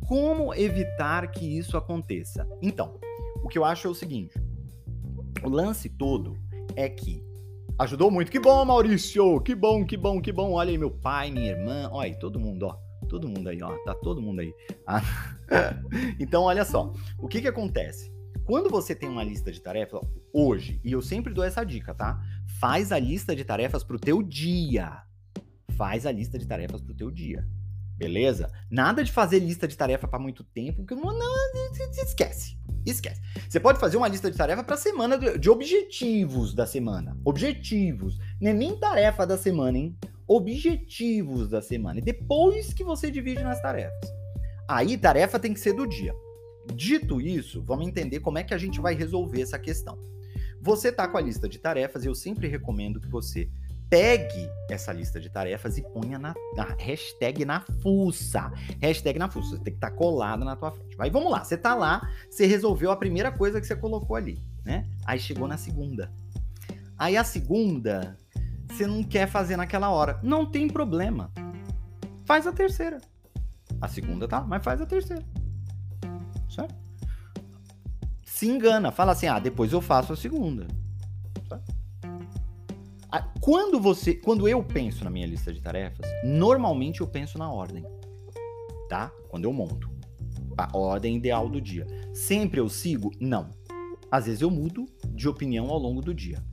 Como 0.07 0.53
evitar 0.55 1.29
que 1.29 1.45
isso 1.57 1.77
aconteça? 1.77 2.47
Então, 2.61 2.99
o 3.43 3.47
que 3.47 3.57
eu 3.57 3.63
acho 3.63 3.87
é 3.87 3.89
o 3.91 3.95
seguinte: 3.95 4.41
o 5.43 5.49
lance 5.49 5.87
todo 5.87 6.35
é 6.75 6.89
que 6.89 7.23
Ajudou 7.79 8.11
muito. 8.11 8.29
Que 8.29 8.41
bom, 8.41 8.65
Maurício! 8.65 9.39
Que 9.39 9.55
bom, 9.55 9.85
que 9.85 9.95
bom, 9.95 10.21
que 10.21 10.33
bom. 10.33 10.51
Olha 10.51 10.69
aí, 10.69 10.77
meu 10.77 10.91
pai, 10.91 11.31
minha 11.31 11.51
irmã. 11.51 11.87
Olha 11.93 12.07
aí, 12.07 12.19
todo 12.19 12.37
mundo, 12.37 12.63
ó. 12.63 12.75
Todo 13.07 13.29
mundo 13.29 13.47
aí, 13.47 13.63
ó. 13.63 13.73
Tá 13.85 13.95
todo 13.95 14.21
mundo 14.21 14.41
aí. 14.41 14.53
Ah. 14.85 15.01
então, 16.19 16.43
olha 16.43 16.65
só. 16.65 16.91
O 17.17 17.29
que 17.29 17.39
que 17.39 17.47
acontece? 17.47 18.11
Quando 18.49 18.67
você 18.67 18.95
tem 18.95 19.07
uma 19.07 19.23
lista 19.23 19.51
de 19.51 19.61
tarefas, 19.61 20.01
hoje, 20.33 20.81
e 20.83 20.91
eu 20.91 21.03
sempre 21.03 21.31
dou 21.31 21.43
essa 21.43 21.63
dica, 21.63 21.93
tá? 21.93 22.19
Faz 22.59 22.91
a 22.91 22.97
lista 22.97 23.35
de 23.35 23.45
tarefas 23.45 23.83
pro 23.83 23.99
teu 23.99 24.23
dia. 24.23 25.03
Faz 25.77 26.03
a 26.03 26.11
lista 26.11 26.39
de 26.39 26.47
tarefas 26.47 26.81
pro 26.81 26.95
teu 26.95 27.11
dia. 27.11 27.47
Beleza? 27.95 28.51
Nada 28.71 29.03
de 29.03 29.11
fazer 29.11 29.37
lista 29.37 29.67
de 29.67 29.77
tarefa 29.77 30.07
para 30.07 30.17
muito 30.17 30.43
tempo, 30.43 30.77
porque 30.77 30.95
não, 30.95 31.15
não, 31.15 31.71
esquece. 31.91 32.57
Esquece. 32.83 33.21
Você 33.47 33.59
pode 33.59 33.79
fazer 33.79 33.97
uma 33.97 34.07
lista 34.07 34.31
de 34.31 34.37
tarefa 34.37 34.63
para 34.63 34.77
semana 34.77 35.37
de 35.37 35.47
objetivos 35.47 36.55
da 36.55 36.65
semana. 36.65 37.15
Objetivos. 37.23 38.17
Não 38.41 38.49
é 38.49 38.53
nem 38.53 38.75
tarefa 38.79 39.27
da 39.27 39.37
semana, 39.37 39.77
hein? 39.77 39.95
Objetivos 40.27 41.49
da 41.49 41.61
semana. 41.61 41.99
E 41.99 42.01
depois 42.01 42.73
que 42.73 42.83
você 42.83 43.11
divide 43.11 43.43
nas 43.43 43.61
tarefas. 43.61 44.11
Aí, 44.67 44.97
tarefa 44.97 45.37
tem 45.37 45.53
que 45.53 45.59
ser 45.59 45.73
do 45.73 45.85
dia. 45.85 46.15
Dito 46.73 47.19
isso, 47.19 47.61
vamos 47.61 47.87
entender 47.87 48.19
como 48.19 48.37
é 48.37 48.43
que 48.43 48.53
a 48.53 48.57
gente 48.57 48.79
vai 48.79 48.95
resolver 48.95 49.41
essa 49.41 49.59
questão. 49.59 49.97
Você 50.61 50.91
tá 50.91 51.07
com 51.07 51.17
a 51.17 51.21
lista 51.21 51.47
de 51.47 51.57
tarefas 51.57 52.03
e 52.03 52.07
eu 52.07 52.15
sempre 52.15 52.47
recomendo 52.47 52.99
que 52.99 53.07
você 53.07 53.49
pegue 53.89 54.49
essa 54.69 54.93
lista 54.93 55.19
de 55.19 55.29
tarefas 55.29 55.77
e 55.77 55.81
ponha 55.81 56.19
na, 56.19 56.33
na 56.55 56.75
hashtag 56.77 57.43
na 57.43 57.61
fuça. 57.81 58.51
Hashtag 58.79 59.17
na 59.17 59.29
fuça. 59.29 59.51
Você 59.51 59.63
tem 59.63 59.73
que 59.73 59.77
estar 59.77 59.89
tá 59.89 59.95
colado 59.95 60.45
na 60.45 60.55
tua 60.55 60.71
frente. 60.71 60.95
Aí 60.99 61.09
vamos 61.09 61.31
lá. 61.31 61.43
Você 61.43 61.57
tá 61.57 61.73
lá, 61.73 62.07
você 62.29 62.45
resolveu 62.45 62.91
a 62.91 62.95
primeira 62.95 63.31
coisa 63.31 63.59
que 63.59 63.65
você 63.65 63.75
colocou 63.75 64.15
ali, 64.15 64.39
né? 64.63 64.87
Aí 65.05 65.19
chegou 65.19 65.47
na 65.47 65.57
segunda. 65.57 66.11
Aí 66.97 67.17
a 67.17 67.23
segunda, 67.23 68.17
você 68.69 68.85
não 68.85 69.03
quer 69.03 69.27
fazer 69.27 69.57
naquela 69.57 69.89
hora. 69.89 70.19
Não 70.21 70.45
tem 70.45 70.67
problema. 70.67 71.31
Faz 72.25 72.45
a 72.45 72.51
terceira. 72.51 72.99
A 73.81 73.87
segunda 73.87 74.27
tá, 74.27 74.41
mas 74.41 74.63
faz 74.63 74.81
a 74.81 74.85
terceira. 74.85 75.23
Se 78.23 78.47
engana, 78.47 78.91
fala 78.91 79.11
assim: 79.11 79.27
"Ah, 79.27 79.39
depois 79.39 79.71
eu 79.73 79.81
faço 79.81 80.13
a 80.13 80.15
segunda". 80.15 80.67
Quando 83.41 83.79
você, 83.79 84.13
quando 84.13 84.47
eu 84.47 84.63
penso 84.63 85.03
na 85.03 85.09
minha 85.09 85.25
lista 85.25 85.51
de 85.51 85.61
tarefas, 85.61 86.05
normalmente 86.23 87.01
eu 87.01 87.07
penso 87.07 87.37
na 87.37 87.51
ordem, 87.51 87.83
tá? 88.87 89.11
Quando 89.27 89.45
eu 89.45 89.53
monto 89.53 89.89
a 90.57 90.77
ordem 90.77 91.15
ideal 91.15 91.49
do 91.49 91.61
dia. 91.61 91.87
Sempre 92.13 92.59
eu 92.59 92.67
sigo? 92.67 93.11
Não. 93.19 93.49
Às 94.11 94.25
vezes 94.25 94.41
eu 94.41 94.51
mudo 94.51 94.85
de 95.07 95.27
opinião 95.27 95.69
ao 95.69 95.79
longo 95.79 96.01
do 96.01 96.13
dia. 96.13 96.43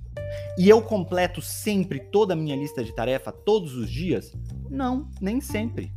E 0.56 0.68
eu 0.68 0.80
completo 0.80 1.42
sempre 1.42 2.00
toda 2.00 2.34
a 2.34 2.36
minha 2.36 2.56
lista 2.56 2.84
de 2.84 2.94
tarefa 2.94 3.32
todos 3.32 3.74
os 3.74 3.90
dias? 3.90 4.32
Não, 4.70 5.10
nem 5.20 5.40
sempre. 5.40 5.92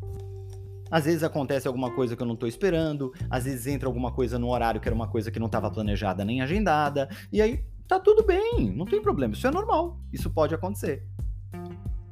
Às 0.91 1.05
vezes 1.05 1.23
acontece 1.23 1.67
alguma 1.67 1.91
coisa 1.91 2.15
que 2.15 2.21
eu 2.21 2.27
não 2.27 2.33
estou 2.33 2.49
esperando, 2.49 3.13
às 3.29 3.45
vezes 3.45 3.67
entra 3.67 3.87
alguma 3.87 4.11
coisa 4.11 4.39
no 4.39 4.49
horário 4.49 4.81
que 4.81 4.87
era 4.87 4.95
uma 4.95 5.07
coisa 5.07 5.31
que 5.31 5.39
não 5.39 5.47
estava 5.47 5.69
planejada 5.69 6.25
nem 6.25 6.41
agendada, 6.41 7.09
e 7.31 7.41
aí 7.41 7.63
tá 7.87 7.99
tudo 7.99 8.23
bem, 8.23 8.71
não 8.75 8.85
tem 8.85 9.01
problema, 9.01 9.33
isso 9.33 9.47
é 9.47 9.51
normal, 9.51 9.99
isso 10.11 10.29
pode 10.29 10.53
acontecer. 10.53 11.05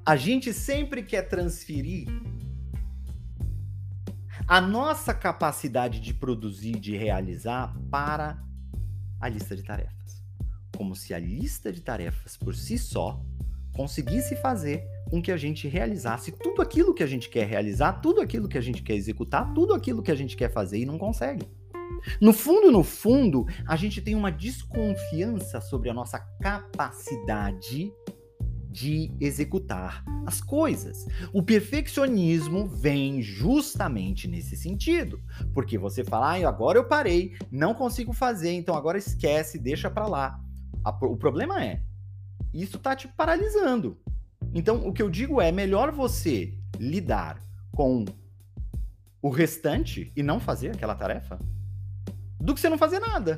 A 0.05 0.15
gente 0.15 0.53
sempre 0.53 1.03
quer 1.03 1.23
transferir 1.23 2.07
a 4.47 4.61
nossa 4.61 5.13
capacidade 5.13 5.99
de 5.99 6.13
produzir, 6.13 6.79
de 6.79 6.95
realizar 6.95 7.75
para 7.91 8.41
a 9.19 9.27
lista 9.27 9.55
de 9.55 9.63
tarefas. 9.63 10.23
Como 10.75 10.95
se 10.95 11.13
a 11.13 11.19
lista 11.19 11.73
de 11.73 11.81
tarefas 11.81 12.37
por 12.37 12.55
si 12.55 12.77
só 12.77 13.21
conseguisse 13.73 14.35
fazer 14.37 14.87
com 15.09 15.21
que 15.21 15.31
a 15.31 15.37
gente 15.37 15.67
realizasse 15.67 16.31
tudo 16.31 16.61
aquilo 16.61 16.93
que 16.93 17.03
a 17.03 17.07
gente 17.07 17.29
quer 17.29 17.47
realizar, 17.47 17.93
tudo 17.93 18.21
aquilo 18.21 18.47
que 18.47 18.57
a 18.57 18.61
gente 18.61 18.83
quer 18.83 18.95
executar, 18.95 19.53
tudo 19.53 19.73
aquilo 19.73 20.03
que 20.03 20.11
a 20.11 20.15
gente 20.15 20.35
quer 20.35 20.51
fazer 20.51 20.79
e 20.79 20.85
não 20.85 20.97
consegue. 20.97 21.47
No 22.21 22.33
fundo, 22.33 22.71
no 22.71 22.83
fundo, 22.83 23.45
a 23.65 23.75
gente 23.75 24.01
tem 24.01 24.15
uma 24.15 24.31
desconfiança 24.31 25.61
sobre 25.61 25.89
a 25.89 25.93
nossa 25.93 26.19
capacidade 26.41 27.91
de 28.69 29.11
executar 29.19 30.03
as 30.25 30.39
coisas. 30.39 31.07
O 31.33 31.41
perfeccionismo 31.41 32.67
vem 32.67 33.21
justamente 33.21 34.27
nesse 34.27 34.55
sentido, 34.55 35.19
porque 35.53 35.77
você 35.77 36.03
fala, 36.03 36.35
ah, 36.35 36.47
agora 36.47 36.77
eu 36.77 36.85
parei, 36.85 37.35
não 37.51 37.73
consigo 37.73 38.13
fazer, 38.13 38.51
então 38.51 38.75
agora 38.75 38.97
esquece, 38.97 39.57
deixa 39.57 39.89
para 39.89 40.05
lá. 40.05 40.39
O 41.01 41.17
problema 41.17 41.63
é, 41.63 41.81
isso 42.53 42.77
tá 42.77 42.95
te 42.95 43.07
paralisando. 43.07 43.97
Então, 44.53 44.87
o 44.87 44.93
que 44.93 45.01
eu 45.01 45.09
digo 45.09 45.41
é, 45.41 45.51
melhor 45.51 45.91
você 45.91 46.53
lidar 46.79 47.41
com 47.71 48.05
o 49.21 49.29
restante 49.29 50.11
e 50.15 50.23
não 50.23 50.39
fazer 50.39 50.71
aquela 50.71 50.95
tarefa 50.95 51.39
do 52.39 52.53
que 52.53 52.59
você 52.59 52.69
não 52.69 52.77
fazer 52.77 52.99
nada. 52.99 53.37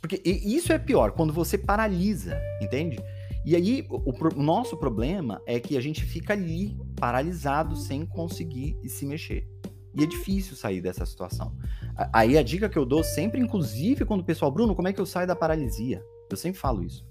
Porque 0.00 0.20
isso 0.24 0.72
é 0.72 0.78
pior, 0.78 1.12
quando 1.12 1.32
você 1.32 1.56
paralisa, 1.56 2.38
entende? 2.60 2.98
E 3.44 3.56
aí, 3.56 3.86
o, 3.88 4.10
o, 4.10 4.42
nosso 4.42 4.76
problema 4.76 5.40
é 5.46 5.58
que 5.58 5.76
a 5.76 5.80
gente 5.80 6.04
fica 6.04 6.32
ali, 6.32 6.76
paralisado, 6.96 7.76
sem 7.76 8.04
conseguir 8.04 8.76
se 8.86 9.06
mexer. 9.06 9.48
E 9.94 10.02
é 10.02 10.06
difícil 10.06 10.56
sair 10.56 10.80
dessa 10.80 11.06
situação. 11.06 11.56
Aí 12.12 12.36
a 12.36 12.42
dica 12.42 12.68
que 12.68 12.76
eu 12.76 12.84
dou 12.84 13.04
sempre, 13.04 13.40
inclusive 13.40 14.04
quando 14.04 14.20
o 14.20 14.24
pessoal, 14.24 14.50
Bruno, 14.50 14.74
como 14.74 14.88
é 14.88 14.92
que 14.92 15.00
eu 15.00 15.06
saio 15.06 15.26
da 15.26 15.36
paralisia? 15.36 16.02
Eu 16.30 16.36
sempre 16.36 16.58
falo 16.58 16.82
isso. 16.82 17.06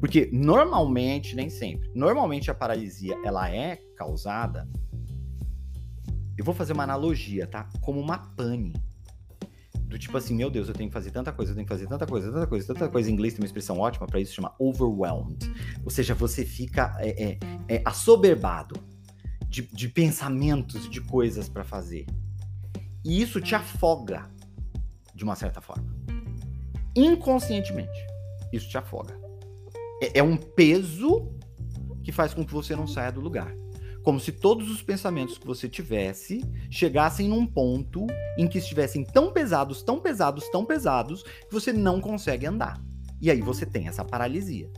Porque 0.00 0.28
normalmente, 0.32 1.34
nem 1.34 1.50
sempre, 1.50 1.90
normalmente 1.94 2.50
a 2.50 2.54
paralisia 2.54 3.16
ela 3.24 3.50
é 3.50 3.76
causada. 3.96 4.68
Eu 6.36 6.44
vou 6.44 6.54
fazer 6.54 6.72
uma 6.72 6.84
analogia, 6.84 7.46
tá? 7.46 7.68
Como 7.80 8.00
uma 8.00 8.18
pane 8.18 8.72
do 9.88 9.98
tipo 9.98 10.16
assim, 10.18 10.34
meu 10.34 10.50
Deus, 10.50 10.68
eu 10.68 10.74
tenho 10.74 10.90
que 10.90 10.92
fazer 10.92 11.10
tanta 11.10 11.32
coisa, 11.32 11.52
eu 11.52 11.54
tenho 11.54 11.66
que 11.66 11.72
fazer 11.72 11.86
tanta 11.86 12.06
coisa, 12.06 12.30
tanta 12.30 12.46
coisa, 12.46 12.66
tanta 12.66 12.88
coisa. 12.88 13.10
Em 13.10 13.14
inglês 13.14 13.32
tem 13.32 13.40
uma 13.40 13.46
expressão 13.46 13.78
ótima 13.78 14.06
para 14.06 14.20
isso, 14.20 14.34
chama 14.34 14.54
overwhelmed. 14.58 15.50
Ou 15.82 15.90
seja, 15.90 16.14
você 16.14 16.44
fica 16.44 16.94
é, 16.98 17.24
é, 17.24 17.38
é 17.68 17.82
assoberbado 17.84 18.78
de, 19.48 19.62
de 19.62 19.88
pensamentos, 19.88 20.90
de 20.90 21.00
coisas 21.00 21.48
para 21.48 21.64
fazer. 21.64 22.04
E 23.02 23.22
isso 23.22 23.40
te 23.40 23.54
afoga, 23.54 24.30
de 25.14 25.24
uma 25.24 25.34
certa 25.34 25.62
forma. 25.62 25.96
Inconscientemente, 26.94 28.06
isso 28.52 28.68
te 28.68 28.76
afoga. 28.76 29.27
É, 30.02 30.20
é 30.20 30.22
um 30.22 30.36
peso 30.36 31.32
que 32.02 32.12
faz 32.12 32.32
com 32.32 32.44
que 32.44 32.52
você 32.52 32.74
não 32.74 32.86
saia 32.86 33.12
do 33.12 33.20
lugar. 33.20 33.54
Como 34.02 34.18
se 34.18 34.32
todos 34.32 34.70
os 34.70 34.82
pensamentos 34.82 35.36
que 35.36 35.46
você 35.46 35.68
tivesse 35.68 36.42
chegassem 36.70 37.28
num 37.28 37.46
ponto 37.46 38.06
em 38.38 38.46
que 38.46 38.58
estivessem 38.58 39.04
tão 39.04 39.32
pesados, 39.32 39.82
tão 39.82 40.00
pesados, 40.00 40.48
tão 40.48 40.64
pesados, 40.64 41.22
que 41.22 41.52
você 41.52 41.72
não 41.72 42.00
consegue 42.00 42.46
andar. 42.46 42.80
E 43.20 43.30
aí 43.30 43.42
você 43.42 43.66
tem 43.66 43.88
essa 43.88 44.04
paralisia. 44.04 44.70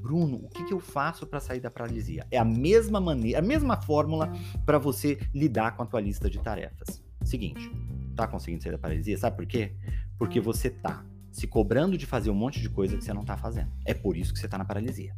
Bruno, 0.00 0.36
o 0.36 0.48
que, 0.48 0.64
que 0.64 0.72
eu 0.72 0.80
faço 0.80 1.26
para 1.26 1.40
sair 1.40 1.60
da 1.60 1.70
paralisia? 1.70 2.26
É 2.30 2.38
a 2.38 2.44
mesma 2.44 3.00
maneira, 3.00 3.40
a 3.40 3.42
mesma 3.42 3.76
fórmula 3.76 4.32
para 4.64 4.78
você 4.78 5.18
lidar 5.34 5.76
com 5.76 5.82
a 5.82 5.86
tua 5.86 6.00
lista 6.00 6.30
de 6.30 6.38
tarefas. 6.38 7.02
Seguinte, 7.24 7.70
tá 8.16 8.26
conseguindo 8.26 8.62
sair 8.62 8.72
da 8.72 8.78
paralisia? 8.78 9.18
Sabe 9.18 9.36
por 9.36 9.46
quê? 9.46 9.74
Porque 10.16 10.40
você 10.40 10.70
tá 10.70 11.04
se 11.38 11.46
cobrando 11.46 11.96
de 11.96 12.04
fazer 12.04 12.30
um 12.30 12.34
monte 12.34 12.60
de 12.60 12.68
coisa 12.68 12.96
que 12.96 13.04
você 13.04 13.12
não 13.12 13.24
tá 13.24 13.36
fazendo. 13.36 13.70
É 13.84 13.94
por 13.94 14.16
isso 14.16 14.32
que 14.32 14.38
você 14.38 14.48
tá 14.48 14.58
na 14.58 14.64
paralisia. 14.64 15.14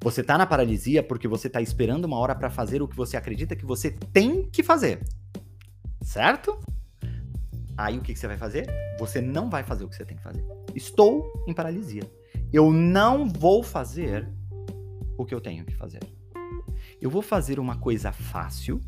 Você 0.00 0.22
tá 0.22 0.38
na 0.38 0.46
paralisia 0.46 1.02
porque 1.02 1.26
você 1.26 1.50
tá 1.50 1.60
esperando 1.60 2.04
uma 2.04 2.16
hora 2.18 2.34
para 2.34 2.48
fazer 2.48 2.80
o 2.80 2.86
que 2.86 2.94
você 2.94 3.16
acredita 3.16 3.56
que 3.56 3.66
você 3.66 3.90
tem 3.90 4.48
que 4.48 4.62
fazer. 4.62 5.02
Certo? 6.00 6.56
Aí 7.76 7.98
o 7.98 8.00
que, 8.00 8.12
que, 8.12 8.18
você 8.18 8.28
vai 8.28 8.38
fazer? 8.38 8.66
Você 8.98 9.20
não 9.20 9.50
vai 9.50 9.64
fazer 9.64 9.84
o 9.84 9.88
que 9.88 9.96
você 9.96 10.04
tem 10.04 10.16
que 10.16 10.22
fazer. 10.22 10.44
Estou 10.74 11.44
em 11.48 11.52
paralisia. 11.52 12.02
Eu 12.52 12.72
não 12.72 13.28
vou 13.28 13.62
fazer 13.62 14.28
o 15.16 15.24
que 15.24 15.34
eu 15.34 15.40
tenho 15.40 15.64
que 15.64 15.74
fazer. 15.74 16.00
Eu 17.00 17.10
vou 17.10 17.22
fazer 17.22 17.58
uma 17.58 17.76
coisa 17.76 18.12
fácil, 18.12 18.80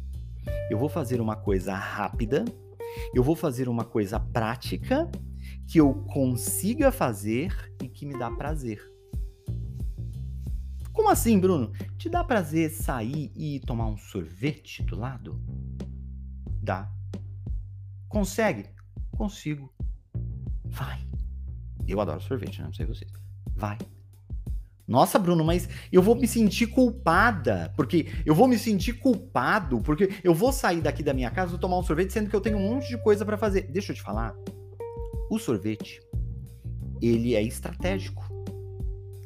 eu 0.70 0.78
vou 0.78 0.88
fazer 0.88 1.20
uma 1.20 1.36
coisa 1.36 1.74
rápida, 1.74 2.44
eu 3.14 3.22
vou 3.22 3.36
fazer 3.36 3.68
uma 3.68 3.84
coisa 3.84 4.18
prática 4.18 5.10
que 5.70 5.78
eu 5.78 5.94
consiga 6.12 6.90
fazer 6.90 7.72
e 7.80 7.86
que 7.86 8.04
me 8.04 8.18
dá 8.18 8.28
prazer. 8.28 8.82
Como 10.92 11.08
assim, 11.08 11.38
Bruno? 11.38 11.70
Te 11.96 12.08
dá 12.08 12.24
prazer 12.24 12.70
sair 12.70 13.30
e 13.36 13.60
tomar 13.60 13.86
um 13.86 13.96
sorvete 13.96 14.82
do 14.82 14.98
lado? 14.98 15.40
Dá. 16.60 16.90
Consegue? 18.08 18.66
Consigo. 19.16 19.72
Vai. 20.64 21.06
Eu 21.86 22.00
adoro 22.00 22.20
sorvete, 22.20 22.58
né? 22.58 22.66
Não 22.66 22.74
sei 22.74 22.84
você. 22.84 23.06
Vai. 23.54 23.78
Nossa, 24.88 25.20
Bruno, 25.20 25.44
mas 25.44 25.68
eu 25.92 26.02
vou 26.02 26.16
me 26.16 26.26
sentir 26.26 26.66
culpada, 26.66 27.72
porque 27.76 28.08
eu 28.26 28.34
vou 28.34 28.48
me 28.48 28.58
sentir 28.58 28.94
culpado, 28.94 29.80
porque 29.82 30.08
eu 30.24 30.34
vou 30.34 30.50
sair 30.50 30.80
daqui 30.80 31.04
da 31.04 31.14
minha 31.14 31.30
casa, 31.30 31.52
vou 31.52 31.60
tomar 31.60 31.78
um 31.78 31.84
sorvete, 31.84 32.12
sendo 32.12 32.28
que 32.28 32.34
eu 32.34 32.40
tenho 32.40 32.58
um 32.58 32.74
monte 32.74 32.88
de 32.88 33.00
coisa 33.00 33.24
para 33.24 33.38
fazer. 33.38 33.70
Deixa 33.70 33.92
eu 33.92 33.96
te 33.96 34.02
falar. 34.02 34.34
O 35.30 35.38
sorvete, 35.38 36.02
ele 37.00 37.36
é 37.36 37.42
estratégico. 37.42 38.28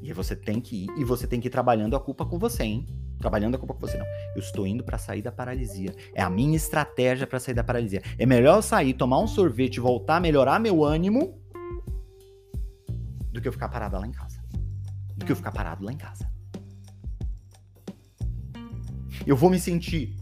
E 0.02 0.12
você 0.12 0.36
tem 0.36 0.60
que 0.60 0.84
ir, 0.84 0.90
e 0.98 1.02
você 1.02 1.26
tem 1.26 1.40
que 1.40 1.48
ir 1.48 1.50
trabalhando 1.50 1.96
a 1.96 2.00
culpa 2.00 2.26
com 2.26 2.38
você, 2.38 2.62
hein? 2.62 2.86
Trabalhando 3.18 3.54
a 3.54 3.58
culpa 3.58 3.72
com 3.72 3.80
você, 3.80 3.96
não. 3.96 4.04
Eu 4.36 4.40
estou 4.40 4.66
indo 4.66 4.84
para 4.84 4.98
sair 4.98 5.22
da 5.22 5.32
paralisia. 5.32 5.94
É 6.14 6.22
a 6.22 6.28
minha 6.28 6.54
estratégia 6.54 7.26
para 7.26 7.40
sair 7.40 7.54
da 7.54 7.64
paralisia. 7.64 8.02
É 8.18 8.26
melhor 8.26 8.56
eu 8.56 8.62
sair, 8.62 8.92
tomar 8.92 9.18
um 9.18 9.26
sorvete, 9.26 9.80
voltar, 9.80 10.20
melhorar 10.20 10.60
meu 10.60 10.84
ânimo, 10.84 11.40
do 13.32 13.40
que 13.40 13.48
eu 13.48 13.52
ficar 13.52 13.70
parada 13.70 13.98
lá 13.98 14.06
em 14.06 14.12
casa. 14.12 14.44
Do 15.16 15.24
que 15.24 15.32
eu 15.32 15.36
ficar 15.36 15.52
parado 15.52 15.82
lá 15.86 15.90
em 15.90 15.96
casa. 15.96 16.30
Eu 19.26 19.36
vou 19.36 19.48
me 19.48 19.58
sentir 19.58 20.14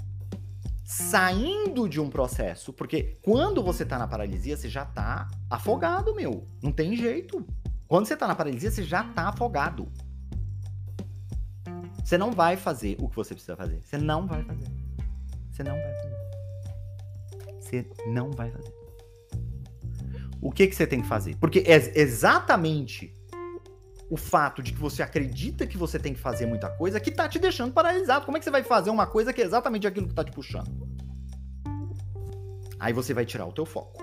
saindo 0.93 1.89
de 1.89 1.99
um 1.99 2.11
processo, 2.11 2.71
porque 2.71 3.17
quando 3.23 3.63
você 3.63 3.85
tá 3.85 3.99
na 3.99 4.07
paralisia, 4.07 4.57
você 4.57 4.69
já 4.69 4.85
tá 4.85 5.31
afogado, 5.49 6.15
meu. 6.15 6.47
Não 6.63 6.71
tem 6.71 6.95
jeito. 6.95 7.47
Quando 7.89 8.07
você 8.07 8.15
tá 8.15 8.29
na 8.29 8.35
paralisia, 8.35 8.71
você 8.71 8.83
já 8.83 9.03
tá 9.03 9.29
afogado. 9.29 9.91
Você 12.05 12.19
não 12.19 12.31
vai 12.31 12.59
fazer 12.59 12.97
o 13.01 13.09
que 13.09 13.17
você 13.17 13.33
precisa 13.33 13.57
fazer. 13.57 13.81
Você 13.83 13.97
não 13.97 14.27
vai 14.27 14.45
fazer. 14.45 14.69
Você 15.51 15.63
não 15.63 15.73
vai 15.73 15.95
fazer. 15.95 16.17
Você 17.59 17.87
não 18.07 18.31
vai 18.31 18.51
fazer. 18.51 18.75
O 20.43 20.53
que 20.53 20.67
que 20.67 20.75
você 20.75 20.87
tem 20.87 21.01
que 21.01 21.09
fazer? 21.09 21.37
Porque 21.37 21.61
é 21.61 21.99
exatamente 21.99 23.15
o 24.11 24.17
fato 24.19 24.63
de 24.63 24.73
que 24.73 24.79
você 24.79 25.03
acredita 25.03 25.67
que 25.67 25.79
você 25.79 25.99
tem 25.99 26.13
que 26.13 26.21
fazer 26.21 26.45
muita 26.45 26.69
coisa 26.69 27.01
que 27.01 27.11
tá 27.11 27.27
te 27.27 27.39
deixando 27.39 27.73
paralisado. 27.73 28.27
Como 28.27 28.37
é 28.37 28.41
que 28.41 28.45
você 28.45 28.51
vai 28.51 28.63
fazer 28.63 28.91
uma 28.91 29.07
coisa 29.07 29.33
que 29.33 29.41
é 29.41 29.45
exatamente 29.45 29.87
aquilo 29.87 30.07
que 30.07 30.13
tá 30.13 30.23
te 30.23 30.33
puxando? 30.33 30.82
Aí 32.83 32.93
você 32.93 33.15
vai 33.15 33.25
tirar 33.25 33.47
o 33.47 33.53
teu 33.53 33.65
foco. 33.65 34.03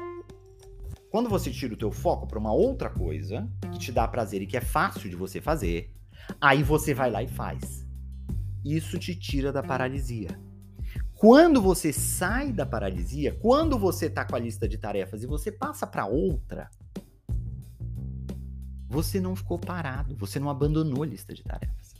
Quando 1.11 1.27
você 1.27 1.51
tira 1.51 1.73
o 1.73 1.77
teu 1.77 1.91
foco 1.91 2.25
para 2.25 2.39
uma 2.39 2.53
outra 2.53 2.89
coisa 2.89 3.45
que 3.73 3.77
te 3.77 3.91
dá 3.91 4.07
prazer 4.07 4.41
e 4.41 4.47
que 4.47 4.55
é 4.55 4.61
fácil 4.61 5.09
de 5.09 5.17
você 5.17 5.41
fazer, 5.41 5.93
aí 6.39 6.63
você 6.63 6.93
vai 6.93 7.11
lá 7.11 7.21
e 7.21 7.27
faz. 7.27 7.85
Isso 8.63 8.97
te 8.97 9.13
tira 9.13 9.51
da 9.51 9.61
paralisia. 9.61 10.29
Quando 11.13 11.61
você 11.61 11.91
sai 11.91 12.53
da 12.53 12.65
paralisia, 12.65 13.37
quando 13.41 13.77
você 13.77 14.09
tá 14.09 14.23
com 14.23 14.37
a 14.37 14.39
lista 14.39 14.65
de 14.65 14.77
tarefas 14.77 15.23
e 15.23 15.27
você 15.27 15.51
passa 15.51 15.85
para 15.85 16.05
outra, 16.05 16.69
você 18.87 19.19
não 19.19 19.35
ficou 19.35 19.59
parado, 19.59 20.15
você 20.15 20.39
não 20.39 20.49
abandonou 20.49 21.03
a 21.03 21.05
lista 21.05 21.33
de 21.33 21.43
tarefas. 21.43 21.93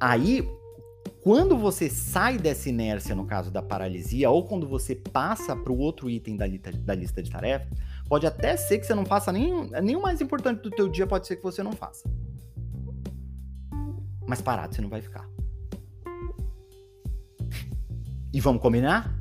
Aí, 0.00 0.48
quando 1.22 1.56
você 1.56 1.88
sai 1.88 2.36
dessa 2.36 2.68
inércia, 2.68 3.14
no 3.14 3.24
caso 3.24 3.48
da 3.48 3.62
paralisia, 3.62 4.28
ou 4.28 4.44
quando 4.44 4.66
você 4.66 4.96
passa 4.96 5.54
para 5.54 5.72
o 5.72 5.78
outro 5.78 6.10
item 6.10 6.36
da 6.36 6.46
da 6.84 6.94
lista 6.96 7.22
de 7.22 7.30
tarefas, 7.30 7.68
pode 8.08 8.26
até 8.26 8.56
ser 8.56 8.80
que 8.80 8.84
você 8.86 8.92
não 8.92 9.06
faça 9.06 9.30
nem 9.30 9.94
o 9.96 10.02
mais 10.02 10.20
importante 10.20 10.62
do 10.62 10.70
teu 10.70 10.88
dia, 10.88 11.06
pode 11.06 11.28
ser 11.28 11.36
que 11.36 11.42
você 11.44 11.62
não 11.62 11.72
faça. 11.72 12.10
Mas 14.26 14.40
parado 14.40 14.74
você 14.74 14.80
não 14.80 14.88
vai 14.88 15.00
ficar. 15.00 15.28
E 18.32 18.40
vamos 18.40 18.60
combinar? 18.60 19.16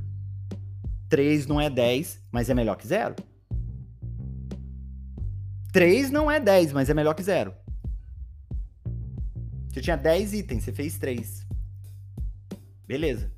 3 1.07 1.45
não 1.45 1.61
é 1.61 1.69
10, 1.69 2.19
mas 2.31 2.49
é 2.49 2.55
melhor 2.55 2.77
que 2.77 2.87
zero. 2.87 3.15
3 5.71 6.09
não 6.09 6.31
é 6.31 6.39
10, 6.39 6.73
mas 6.73 6.89
é 6.89 6.95
melhor 6.95 7.13
que 7.13 7.21
zero. 7.21 7.53
Você 9.69 9.81
tinha 9.81 9.97
10 9.97 10.33
itens, 10.33 10.63
você 10.63 10.71
fez 10.71 10.97
3. 10.97 11.50
Beleza. 12.91 13.31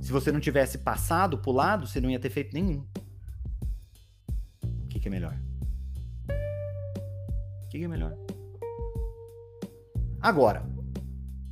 Se 0.00 0.10
você 0.10 0.32
não 0.32 0.40
tivesse 0.40 0.78
passado, 0.78 1.38
pulado, 1.38 1.86
você 1.86 2.00
não 2.00 2.10
ia 2.10 2.18
ter 2.18 2.30
feito 2.30 2.52
nenhum. 2.52 2.84
O 4.64 4.88
que, 4.88 4.98
que 4.98 5.06
é 5.06 5.10
melhor? 5.10 5.38
O 7.64 7.68
que, 7.68 7.78
que 7.78 7.84
é 7.84 7.86
melhor? 7.86 8.12
Agora, 10.20 10.64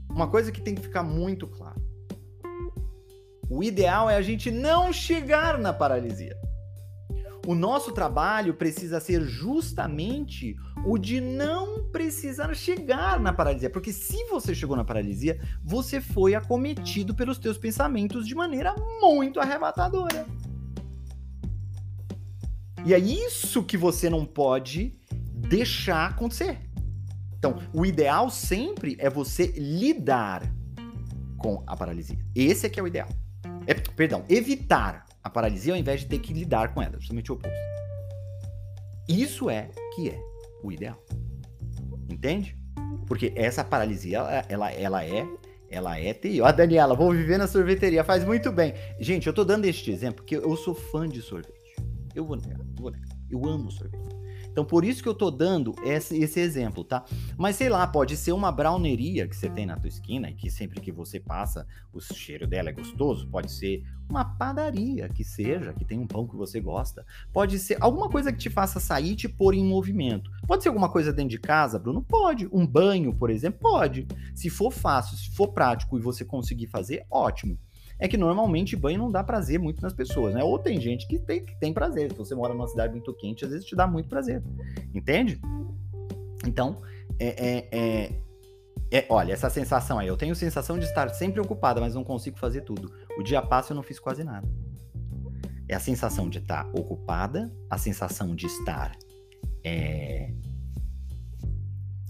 uma 0.08 0.28
coisa 0.28 0.50
que 0.50 0.60
tem 0.60 0.74
que 0.74 0.82
ficar 0.82 1.04
muito 1.04 1.46
claro. 1.46 1.80
O 3.48 3.62
ideal 3.62 4.10
é 4.10 4.16
a 4.16 4.22
gente 4.22 4.50
não 4.50 4.92
chegar 4.92 5.56
na 5.56 5.72
paralisia. 5.72 6.36
O 7.50 7.54
nosso 7.56 7.90
trabalho 7.90 8.54
precisa 8.54 9.00
ser 9.00 9.22
justamente 9.22 10.56
o 10.86 10.96
de 10.96 11.20
não 11.20 11.82
precisar 11.90 12.54
chegar 12.54 13.18
na 13.18 13.32
paralisia, 13.32 13.68
porque 13.68 13.92
se 13.92 14.24
você 14.26 14.54
chegou 14.54 14.76
na 14.76 14.84
paralisia, 14.84 15.36
você 15.60 16.00
foi 16.00 16.36
acometido 16.36 17.12
pelos 17.12 17.38
teus 17.38 17.58
pensamentos 17.58 18.24
de 18.24 18.36
maneira 18.36 18.72
muito 19.00 19.40
arrebatadora. 19.40 20.26
E 22.86 22.94
é 22.94 22.98
isso 23.00 23.64
que 23.64 23.76
você 23.76 24.08
não 24.08 24.24
pode 24.24 24.96
deixar 25.34 26.10
acontecer. 26.10 26.56
Então, 27.36 27.58
o 27.74 27.84
ideal 27.84 28.30
sempre 28.30 28.94
é 29.00 29.10
você 29.10 29.46
lidar 29.56 30.42
com 31.36 31.64
a 31.66 31.76
paralisia. 31.76 32.24
Esse 32.32 32.66
é 32.66 32.70
que 32.70 32.78
é 32.78 32.82
o 32.84 32.86
ideal. 32.86 33.08
É, 33.66 33.74
perdão, 33.74 34.24
evitar 34.28 35.09
a 35.22 35.30
paralisia 35.30 35.72
ao 35.72 35.78
invés 35.78 36.00
de 36.00 36.06
ter 36.06 36.18
que 36.18 36.32
lidar 36.32 36.72
com 36.72 36.82
ela, 36.82 36.98
justamente 36.98 37.30
o 37.30 37.34
oposto. 37.34 37.58
Isso 39.08 39.50
é 39.50 39.70
que 39.94 40.10
é 40.10 40.20
o 40.62 40.70
ideal. 40.70 41.02
Entende? 42.08 42.56
Porque 43.06 43.32
essa 43.34 43.64
paralisia, 43.64 44.18
ela, 44.48 44.70
ela, 44.72 45.04
é 45.04 45.26
ela 45.68 45.98
é 45.98 46.14
TI. 46.14 46.40
Ó, 46.40 46.50
Daniela, 46.52 46.94
vou 46.94 47.12
viver 47.12 47.38
na 47.38 47.46
sorveteria, 47.46 48.04
faz 48.04 48.24
muito 48.24 48.52
bem. 48.52 48.74
Gente, 48.98 49.26
eu 49.26 49.32
tô 49.32 49.44
dando 49.44 49.64
este 49.64 49.90
exemplo 49.90 50.22
porque 50.22 50.36
eu 50.36 50.56
sou 50.56 50.74
fã 50.74 51.08
de 51.08 51.20
sorvete. 51.22 51.76
Eu 52.14 52.24
vou 52.24 52.36
negar, 52.36 52.58
eu 52.58 52.82
vou 52.82 52.90
negar. 52.90 53.08
Eu 53.30 53.44
amo 53.46 53.70
sorvete. 53.70 54.19
Então, 54.50 54.64
por 54.64 54.84
isso 54.84 55.02
que 55.02 55.08
eu 55.08 55.14
tô 55.14 55.30
dando 55.30 55.74
esse, 55.82 56.18
esse 56.18 56.40
exemplo, 56.40 56.82
tá? 56.84 57.04
Mas 57.36 57.56
sei 57.56 57.68
lá, 57.68 57.86
pode 57.86 58.16
ser 58.16 58.32
uma 58.32 58.50
browneria 58.50 59.28
que 59.28 59.36
você 59.36 59.48
tem 59.48 59.66
na 59.66 59.76
tua 59.76 59.88
esquina 59.88 60.30
e 60.30 60.34
que 60.34 60.50
sempre 60.50 60.80
que 60.80 60.90
você 60.90 61.20
passa, 61.20 61.66
o 61.92 62.00
cheiro 62.00 62.46
dela 62.46 62.70
é 62.70 62.72
gostoso. 62.72 63.28
Pode 63.28 63.50
ser 63.52 63.82
uma 64.08 64.24
padaria 64.24 65.08
que 65.08 65.22
seja, 65.22 65.72
que 65.72 65.84
tem 65.84 65.98
um 65.98 66.06
pão 66.06 66.26
que 66.26 66.36
você 66.36 66.60
gosta. 66.60 67.06
Pode 67.32 67.58
ser 67.58 67.76
alguma 67.80 68.08
coisa 68.08 68.32
que 68.32 68.38
te 68.38 68.50
faça 68.50 68.80
sair 68.80 69.12
e 69.12 69.16
te 69.16 69.28
pôr 69.28 69.54
em 69.54 69.64
movimento. 69.64 70.30
Pode 70.46 70.62
ser 70.62 70.68
alguma 70.68 70.88
coisa 70.88 71.12
dentro 71.12 71.30
de 71.30 71.38
casa, 71.38 71.78
Bruno? 71.78 72.02
Pode. 72.02 72.48
Um 72.52 72.66
banho, 72.66 73.14
por 73.14 73.30
exemplo? 73.30 73.60
Pode. 73.60 74.06
Se 74.34 74.50
for 74.50 74.72
fácil, 74.72 75.16
se 75.16 75.30
for 75.30 75.48
prático 75.48 75.96
e 75.96 76.02
você 76.02 76.24
conseguir 76.24 76.66
fazer, 76.66 77.06
ótimo 77.10 77.58
é 78.00 78.08
que 78.08 78.16
normalmente 78.16 78.74
banho 78.74 78.98
não 78.98 79.10
dá 79.10 79.22
prazer 79.22 79.60
muito 79.60 79.82
nas 79.82 79.92
pessoas, 79.92 80.34
né? 80.34 80.42
Ou 80.42 80.58
tem 80.58 80.80
gente 80.80 81.06
que 81.06 81.18
tem, 81.18 81.44
que 81.44 81.54
tem 81.60 81.72
prazer. 81.72 82.10
Se 82.10 82.16
você 82.16 82.34
mora 82.34 82.54
numa 82.54 82.66
cidade 82.66 82.94
muito 82.94 83.12
quente, 83.12 83.44
às 83.44 83.50
vezes 83.50 83.66
te 83.66 83.76
dá 83.76 83.86
muito 83.86 84.08
prazer. 84.08 84.42
Entende? 84.94 85.38
Então, 86.46 86.80
é, 87.18 87.28
é, 87.28 87.68
é, 87.70 88.12
é, 88.90 89.06
olha, 89.10 89.34
essa 89.34 89.50
sensação 89.50 89.98
aí. 89.98 90.08
Eu 90.08 90.16
tenho 90.16 90.34
sensação 90.34 90.78
de 90.78 90.86
estar 90.86 91.10
sempre 91.10 91.40
ocupada, 91.40 91.78
mas 91.78 91.94
não 91.94 92.02
consigo 92.02 92.38
fazer 92.38 92.62
tudo. 92.62 92.90
O 93.18 93.22
dia 93.22 93.42
passa 93.42 93.70
e 93.70 93.72
eu 93.72 93.76
não 93.76 93.82
fiz 93.82 94.00
quase 94.00 94.24
nada. 94.24 94.48
É 95.68 95.74
a 95.74 95.80
sensação 95.80 96.28
de 96.30 96.38
estar 96.38 96.66
ocupada, 96.72 97.52
a 97.68 97.76
sensação 97.76 98.34
de 98.34 98.46
estar 98.46 98.96
é, 99.62 100.32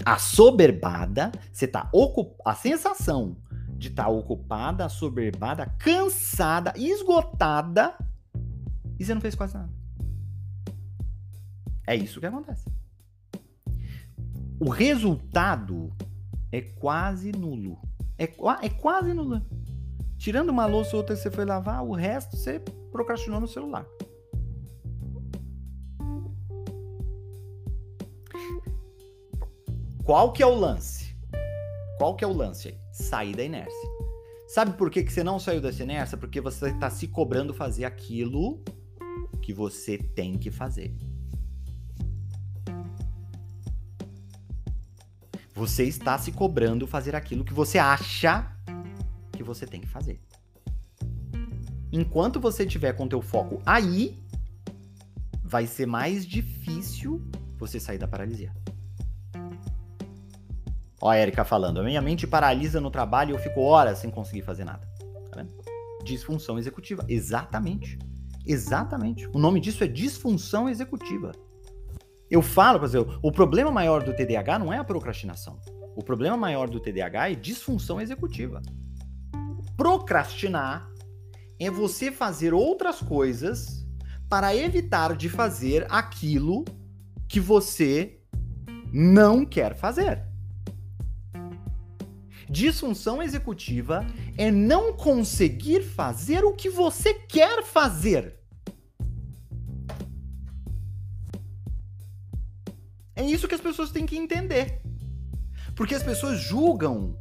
assoberbada, 0.04 1.32
você 1.52 1.66
tá 1.66 1.90
ocupada, 1.92 2.42
a 2.44 2.54
sensação 2.54 3.36
de 3.80 3.88
estar 3.88 4.04
tá 4.04 4.08
ocupada, 4.10 4.84
assoberbada, 4.84 5.64
cansada, 5.78 6.74
esgotada 6.76 7.96
e 8.98 9.04
você 9.04 9.14
não 9.14 9.22
fez 9.22 9.34
quase 9.34 9.54
nada. 9.54 9.72
É 11.86 11.96
isso 11.96 12.20
que 12.20 12.26
acontece. 12.26 12.70
o 14.60 14.68
resultado 14.68 15.90
é 16.52 16.60
quase 16.60 17.32
nulo. 17.32 17.78
É, 18.18 18.24
é 18.62 18.68
quase 18.68 19.14
nulo. 19.14 19.40
Tirando 20.18 20.50
uma 20.50 20.66
louça 20.66 20.94
ou 20.94 20.98
outra 20.98 21.16
que 21.16 21.22
você 21.22 21.30
foi 21.30 21.46
lavar, 21.46 21.82
o 21.82 21.94
resto 21.94 22.36
você 22.36 22.60
procrastinou 22.92 23.40
no 23.40 23.48
celular. 23.48 23.86
Qual 30.04 30.34
que 30.34 30.42
é 30.42 30.46
o 30.46 30.54
lance? 30.54 31.16
Qual 31.96 32.14
que 32.14 32.22
é 32.22 32.26
o 32.26 32.32
lance 32.32 32.68
aí? 32.68 32.79
Sair 32.92 33.34
da 33.34 33.44
inércia. 33.44 33.88
Sabe 34.48 34.76
por 34.76 34.90
que, 34.90 35.04
que 35.04 35.12
você 35.12 35.22
não 35.22 35.38
saiu 35.38 35.60
dessa 35.60 35.82
inércia? 35.82 36.18
Porque 36.18 36.40
você 36.40 36.70
está 36.70 36.90
se 36.90 37.06
cobrando 37.06 37.54
fazer 37.54 37.84
aquilo 37.84 38.60
que 39.40 39.52
você 39.52 39.96
tem 39.96 40.36
que 40.36 40.50
fazer. 40.50 40.92
Você 45.54 45.84
está 45.84 46.18
se 46.18 46.32
cobrando 46.32 46.86
fazer 46.86 47.14
aquilo 47.14 47.44
que 47.44 47.52
você 47.52 47.78
acha 47.78 48.50
que 49.32 49.42
você 49.42 49.66
tem 49.66 49.80
que 49.80 49.86
fazer. 49.86 50.20
Enquanto 51.92 52.40
você 52.40 52.64
tiver 52.64 52.92
com 52.94 53.06
teu 53.06 53.20
foco 53.20 53.60
aí, 53.66 54.18
vai 55.44 55.66
ser 55.66 55.86
mais 55.86 56.26
difícil 56.26 57.20
você 57.58 57.78
sair 57.78 57.98
da 57.98 58.08
paralisia. 58.08 58.54
Ó 61.02 61.08
a 61.08 61.18
Erika 61.18 61.44
falando, 61.44 61.80
a 61.80 61.82
minha 61.82 62.00
mente 62.02 62.26
paralisa 62.26 62.80
no 62.80 62.90
trabalho 62.90 63.30
e 63.30 63.34
eu 63.34 63.38
fico 63.38 63.60
horas 63.60 63.98
sem 63.98 64.10
conseguir 64.10 64.42
fazer 64.42 64.64
nada. 64.64 64.86
Tá 65.30 65.46
disfunção 66.04 66.58
executiva. 66.58 67.04
Exatamente. 67.08 67.98
Exatamente. 68.46 69.28
O 69.28 69.38
nome 69.38 69.60
disso 69.60 69.84
é 69.84 69.86
disfunção 69.86 70.68
executiva. 70.68 71.32
Eu 72.30 72.42
falo, 72.42 72.78
por 72.78 72.86
exemplo, 72.86 73.18
o 73.22 73.32
problema 73.32 73.70
maior 73.70 74.02
do 74.02 74.14
TDAH 74.14 74.58
não 74.58 74.72
é 74.72 74.78
a 74.78 74.84
procrastinação. 74.84 75.58
O 75.96 76.02
problema 76.02 76.36
maior 76.36 76.68
do 76.68 76.80
TDAH 76.80 77.30
é 77.30 77.34
disfunção 77.34 78.00
executiva. 78.00 78.62
Procrastinar 79.76 80.88
é 81.58 81.70
você 81.70 82.10
fazer 82.10 82.54
outras 82.54 83.00
coisas 83.00 83.86
para 84.28 84.54
evitar 84.54 85.16
de 85.16 85.28
fazer 85.28 85.86
aquilo 85.90 86.64
que 87.28 87.40
você 87.40 88.20
não 88.92 89.44
quer 89.44 89.74
fazer. 89.74 90.29
Disfunção 92.50 93.22
executiva 93.22 94.04
é 94.36 94.50
não 94.50 94.92
conseguir 94.92 95.82
fazer 95.82 96.44
o 96.44 96.52
que 96.52 96.68
você 96.68 97.14
quer 97.14 97.62
fazer. 97.62 98.40
É 103.14 103.22
isso 103.22 103.46
que 103.46 103.54
as 103.54 103.60
pessoas 103.60 103.92
têm 103.92 104.04
que 104.04 104.16
entender. 104.16 104.82
Porque 105.76 105.94
as 105.94 106.02
pessoas 106.02 106.40
julgam 106.40 107.16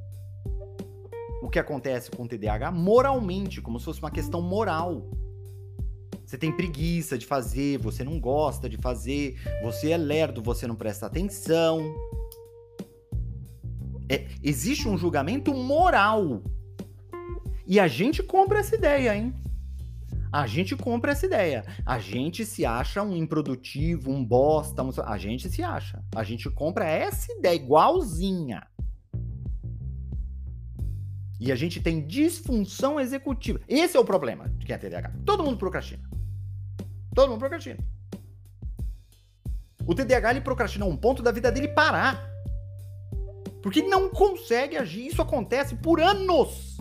o 1.43 1.47
que 1.47 1.59
acontece 1.59 2.09
com 2.09 2.23
o 2.23 2.27
TDAH 2.27 2.71
moralmente, 2.71 3.61
como 3.61 3.77
se 3.77 3.85
fosse 3.85 3.99
uma 3.99 4.09
questão 4.09 4.41
moral. 4.41 5.11
Você 6.25 6.39
tem 6.39 6.51
preguiça 6.51 7.19
de 7.19 7.27
fazer, 7.27 7.77
você 7.77 8.03
não 8.03 8.19
gosta 8.19 8.67
de 8.67 8.77
fazer, 8.77 9.39
você 9.61 9.91
é 9.91 9.97
lerdo, 9.97 10.41
você 10.41 10.65
não 10.65 10.75
presta 10.75 11.05
atenção. 11.05 11.93
É, 14.09 14.27
existe 14.43 14.87
um 14.87 14.97
julgamento 14.97 15.53
moral. 15.53 16.43
E 17.65 17.79
a 17.79 17.87
gente 17.87 18.23
compra 18.23 18.59
essa 18.59 18.75
ideia, 18.75 19.15
hein? 19.15 19.33
A 20.31 20.45
gente 20.45 20.75
compra 20.75 21.11
essa 21.11 21.25
ideia. 21.25 21.63
A 21.85 21.99
gente 21.99 22.45
se 22.45 22.65
acha 22.65 23.01
um 23.01 23.15
improdutivo, 23.15 24.11
um 24.11 24.23
bosta. 24.23 24.83
Um... 24.83 24.91
A 25.03 25.17
gente 25.17 25.49
se 25.49 25.63
acha. 25.63 26.03
A 26.15 26.23
gente 26.23 26.49
compra 26.49 26.85
essa 26.85 27.31
ideia 27.31 27.55
igualzinha. 27.55 28.65
E 31.39 31.51
a 31.51 31.55
gente 31.55 31.81
tem 31.81 32.05
disfunção 32.05 32.99
executiva. 32.99 33.59
Esse 33.67 33.95
é 33.95 33.99
o 33.99 34.05
problema 34.05 34.49
de 34.49 34.65
quem 34.65 34.75
é 34.75 34.77
TDAH. 34.77 35.13
Todo 35.25 35.43
mundo 35.43 35.57
procrastina. 35.57 36.03
Todo 37.15 37.29
mundo 37.29 37.39
procrastina. 37.39 37.79
O 39.85 39.95
TDAH 39.95 40.31
ele 40.31 40.41
procrastina 40.41 40.85
um 40.85 40.97
ponto 40.97 41.23
da 41.23 41.31
vida 41.31 41.51
dele 41.51 41.69
parar. 41.69 42.29
Porque 43.61 43.81
não 43.81 44.09
consegue 44.09 44.77
agir. 44.77 45.07
Isso 45.07 45.21
acontece 45.21 45.75
por 45.75 45.99
anos 45.99 46.77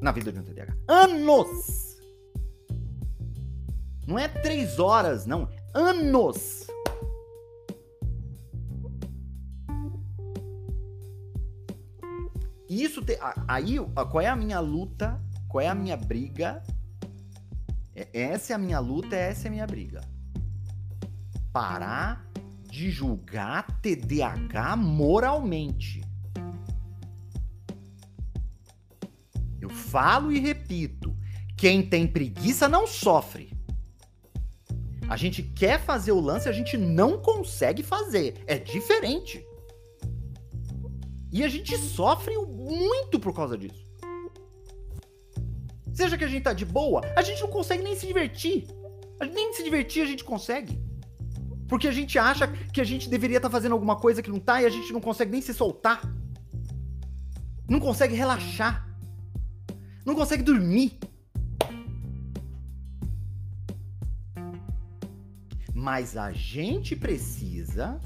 na 0.00 0.10
vida 0.10 0.32
de 0.32 0.40
um 0.40 0.42
TDAH. 0.42 0.74
Anos! 0.88 1.96
Não 4.06 4.18
é 4.18 4.26
três 4.26 4.80
horas, 4.80 5.26
não. 5.26 5.48
Anos. 5.72 6.66
Isso 12.68 13.02
te, 13.02 13.18
aí, 13.46 13.76
qual 14.10 14.20
é 14.20 14.28
a 14.28 14.34
minha 14.34 14.58
luta? 14.58 15.20
Qual 15.48 15.60
é 15.60 15.68
a 15.68 15.74
minha 15.74 15.96
briga? 15.96 16.62
É, 17.94 18.08
essa 18.12 18.54
é 18.54 18.56
a 18.56 18.58
minha 18.58 18.80
luta, 18.80 19.14
essa 19.14 19.46
é 19.46 19.48
a 19.48 19.52
minha 19.52 19.66
briga. 19.66 20.00
Parar 21.52 22.31
de 22.72 22.90
julgar 22.90 23.66
TDAH 23.82 24.76
moralmente. 24.76 26.00
Eu 29.60 29.68
falo 29.68 30.32
e 30.32 30.40
repito: 30.40 31.14
quem 31.54 31.86
tem 31.86 32.06
preguiça 32.06 32.66
não 32.70 32.86
sofre. 32.86 33.52
A 35.06 35.18
gente 35.18 35.42
quer 35.42 35.78
fazer 35.78 36.12
o 36.12 36.20
lance, 36.20 36.48
a 36.48 36.52
gente 36.52 36.78
não 36.78 37.20
consegue 37.20 37.82
fazer. 37.82 38.42
É 38.46 38.58
diferente. 38.58 39.46
E 41.30 41.44
a 41.44 41.48
gente 41.48 41.76
sofre 41.76 42.34
muito 42.38 43.20
por 43.20 43.34
causa 43.34 43.58
disso. 43.58 43.84
Seja 45.92 46.16
que 46.16 46.24
a 46.24 46.28
gente 46.28 46.42
tá 46.42 46.54
de 46.54 46.64
boa, 46.64 47.02
a 47.14 47.20
gente 47.20 47.42
não 47.42 47.50
consegue 47.50 47.82
nem 47.82 47.94
se 47.94 48.06
divertir. 48.06 48.66
Nem 49.20 49.52
se 49.52 49.62
divertir 49.62 50.02
a 50.02 50.06
gente 50.06 50.24
consegue. 50.24 50.81
Porque 51.72 51.88
a 51.88 51.92
gente 51.92 52.18
acha 52.18 52.46
que 52.70 52.82
a 52.82 52.84
gente 52.84 53.08
deveria 53.08 53.38
estar 53.38 53.48
tá 53.48 53.52
fazendo 53.52 53.72
alguma 53.72 53.96
coisa 53.96 54.20
que 54.20 54.28
não 54.28 54.38
tá 54.38 54.60
e 54.60 54.66
a 54.66 54.68
gente 54.68 54.92
não 54.92 55.00
consegue 55.00 55.30
nem 55.32 55.40
se 55.40 55.54
soltar. 55.54 56.02
Não 57.66 57.80
consegue 57.80 58.14
relaxar. 58.14 58.86
Não 60.04 60.14
consegue 60.14 60.42
dormir. 60.42 60.98
Mas 65.72 66.14
a 66.14 66.30
gente 66.30 66.94
precisa 66.94 67.98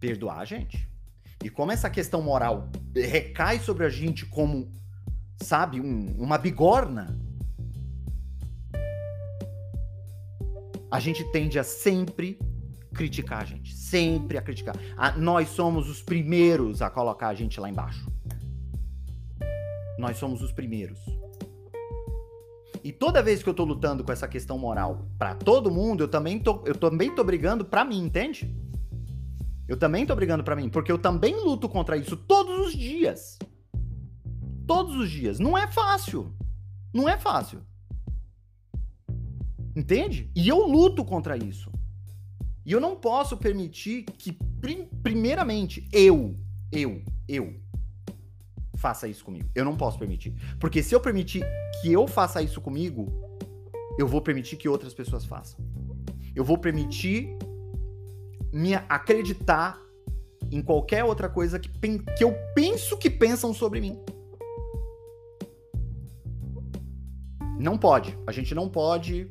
perdoar 0.00 0.38
a 0.38 0.44
gente. 0.46 0.88
E 1.44 1.50
como 1.50 1.72
essa 1.72 1.90
questão 1.90 2.22
moral 2.22 2.70
recai 2.96 3.58
sobre 3.58 3.84
a 3.84 3.90
gente 3.90 4.24
como, 4.24 4.72
sabe, 5.42 5.78
um, 5.78 6.16
uma 6.16 6.38
bigorna, 6.38 7.14
a 10.94 11.00
gente 11.00 11.24
tende 11.24 11.58
a 11.58 11.64
sempre 11.64 12.38
criticar 12.94 13.42
a 13.42 13.44
gente. 13.44 13.74
Sempre 13.74 14.38
a 14.38 14.40
criticar. 14.40 14.76
A, 14.96 15.10
nós 15.18 15.48
somos 15.48 15.90
os 15.90 16.00
primeiros 16.00 16.80
a 16.80 16.88
colocar 16.88 17.30
a 17.30 17.34
gente 17.34 17.58
lá 17.58 17.68
embaixo. 17.68 18.08
Nós 19.98 20.16
somos 20.18 20.40
os 20.40 20.52
primeiros. 20.52 21.00
E 22.84 22.92
toda 22.92 23.24
vez 23.24 23.42
que 23.42 23.48
eu 23.48 23.54
tô 23.54 23.64
lutando 23.64 24.04
com 24.04 24.12
essa 24.12 24.28
questão 24.28 24.56
moral 24.56 25.08
para 25.18 25.34
todo 25.34 25.68
mundo, 25.68 26.04
eu 26.04 26.08
também 26.08 26.38
tô, 26.38 26.62
eu 26.64 26.76
também 26.76 27.12
tô 27.12 27.24
brigando 27.24 27.64
para 27.64 27.84
mim, 27.84 27.98
entende? 27.98 28.56
Eu 29.66 29.76
também 29.76 30.06
tô 30.06 30.14
brigando 30.14 30.44
para 30.44 30.54
mim, 30.54 30.68
porque 30.68 30.92
eu 30.92 30.98
também 30.98 31.34
luto 31.34 31.68
contra 31.68 31.96
isso 31.96 32.16
todos 32.16 32.68
os 32.68 32.72
dias. 32.72 33.36
Todos 34.64 34.94
os 34.94 35.10
dias. 35.10 35.40
Não 35.40 35.58
é 35.58 35.66
fácil. 35.66 36.32
Não 36.92 37.08
é 37.08 37.18
fácil. 37.18 37.66
Entende? 39.74 40.30
E 40.34 40.48
eu 40.48 40.58
luto 40.66 41.04
contra 41.04 41.36
isso. 41.36 41.70
E 42.64 42.72
eu 42.72 42.80
não 42.80 42.96
posso 42.96 43.36
permitir 43.36 44.04
que, 44.04 44.32
primeiramente, 45.02 45.86
eu, 45.92 46.36
eu, 46.72 47.02
eu, 47.28 47.54
faça 48.76 49.08
isso 49.08 49.24
comigo. 49.24 49.48
Eu 49.54 49.64
não 49.64 49.76
posso 49.76 49.98
permitir. 49.98 50.34
Porque 50.58 50.82
se 50.82 50.94
eu 50.94 51.00
permitir 51.00 51.44
que 51.80 51.92
eu 51.92 52.06
faça 52.06 52.40
isso 52.40 52.60
comigo, 52.60 53.12
eu 53.98 54.06
vou 54.06 54.22
permitir 54.22 54.56
que 54.56 54.68
outras 54.68 54.94
pessoas 54.94 55.24
façam. 55.24 55.58
Eu 56.34 56.44
vou 56.44 56.56
permitir 56.56 57.36
me 58.52 58.74
acreditar 58.88 59.80
em 60.50 60.62
qualquer 60.62 61.04
outra 61.04 61.28
coisa 61.28 61.58
que, 61.58 61.68
que 61.68 62.24
eu 62.24 62.34
penso 62.54 62.96
que 62.96 63.10
pensam 63.10 63.52
sobre 63.52 63.80
mim. 63.80 63.98
Não 67.58 67.76
pode. 67.76 68.16
A 68.26 68.32
gente 68.32 68.54
não 68.54 68.68
pode 68.68 69.30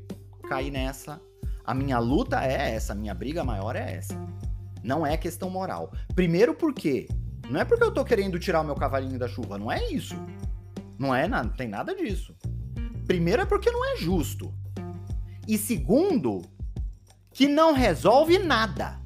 cair 0.53 0.69
nessa. 0.69 1.19
A 1.65 1.73
minha 1.73 1.97
luta 1.97 2.45
é 2.45 2.75
essa, 2.75 2.93
a 2.93 2.95
minha 2.95 3.13
briga 3.15 3.43
maior 3.43 3.75
é 3.75 3.95
essa. 3.95 4.13
Não 4.83 5.05
é 5.05 5.17
questão 5.17 5.49
moral. 5.49 5.91
Primeiro 6.13 6.53
porque 6.53 7.07
não 7.49 7.59
é 7.59 7.65
porque 7.65 7.83
eu 7.83 7.91
tô 7.91 8.05
querendo 8.05 8.37
tirar 8.37 8.61
o 8.61 8.63
meu 8.63 8.75
cavalinho 8.75 9.17
da 9.17 9.27
chuva, 9.27 9.57
não 9.57 9.71
é 9.71 9.83
isso. 9.91 10.15
Não 10.99 11.15
é 11.15 11.27
nada, 11.27 11.49
tem 11.57 11.67
nada 11.67 11.95
disso. 11.95 12.35
Primeiro 13.07 13.41
é 13.41 13.45
porque 13.45 13.71
não 13.71 13.83
é 13.93 13.97
justo. 13.97 14.53
E 15.47 15.57
segundo, 15.57 16.43
que 17.31 17.47
não 17.47 17.73
resolve 17.73 18.37
nada. 18.37 19.01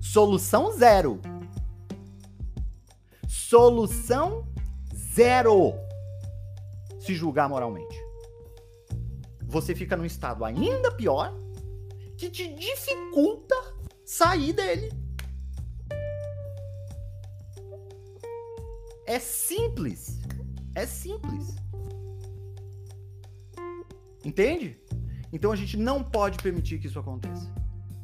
Solução 0.00 0.70
zero. 0.72 1.20
Solução 3.26 4.46
zero. 4.94 5.72
Se 6.98 7.14
julgar 7.14 7.48
moralmente. 7.48 8.09
Você 9.50 9.74
fica 9.74 9.96
num 9.96 10.04
estado 10.04 10.44
ainda 10.44 10.92
pior 10.92 11.36
que 12.16 12.30
te 12.30 12.54
dificulta 12.54 13.56
sair 14.04 14.52
dele. 14.52 14.92
É 19.04 19.18
simples. 19.18 20.20
É 20.72 20.86
simples. 20.86 21.56
Entende? 24.24 24.78
Então 25.32 25.50
a 25.50 25.56
gente 25.56 25.76
não 25.76 26.04
pode 26.04 26.38
permitir 26.38 26.78
que 26.78 26.86
isso 26.86 27.00
aconteça. 27.00 27.52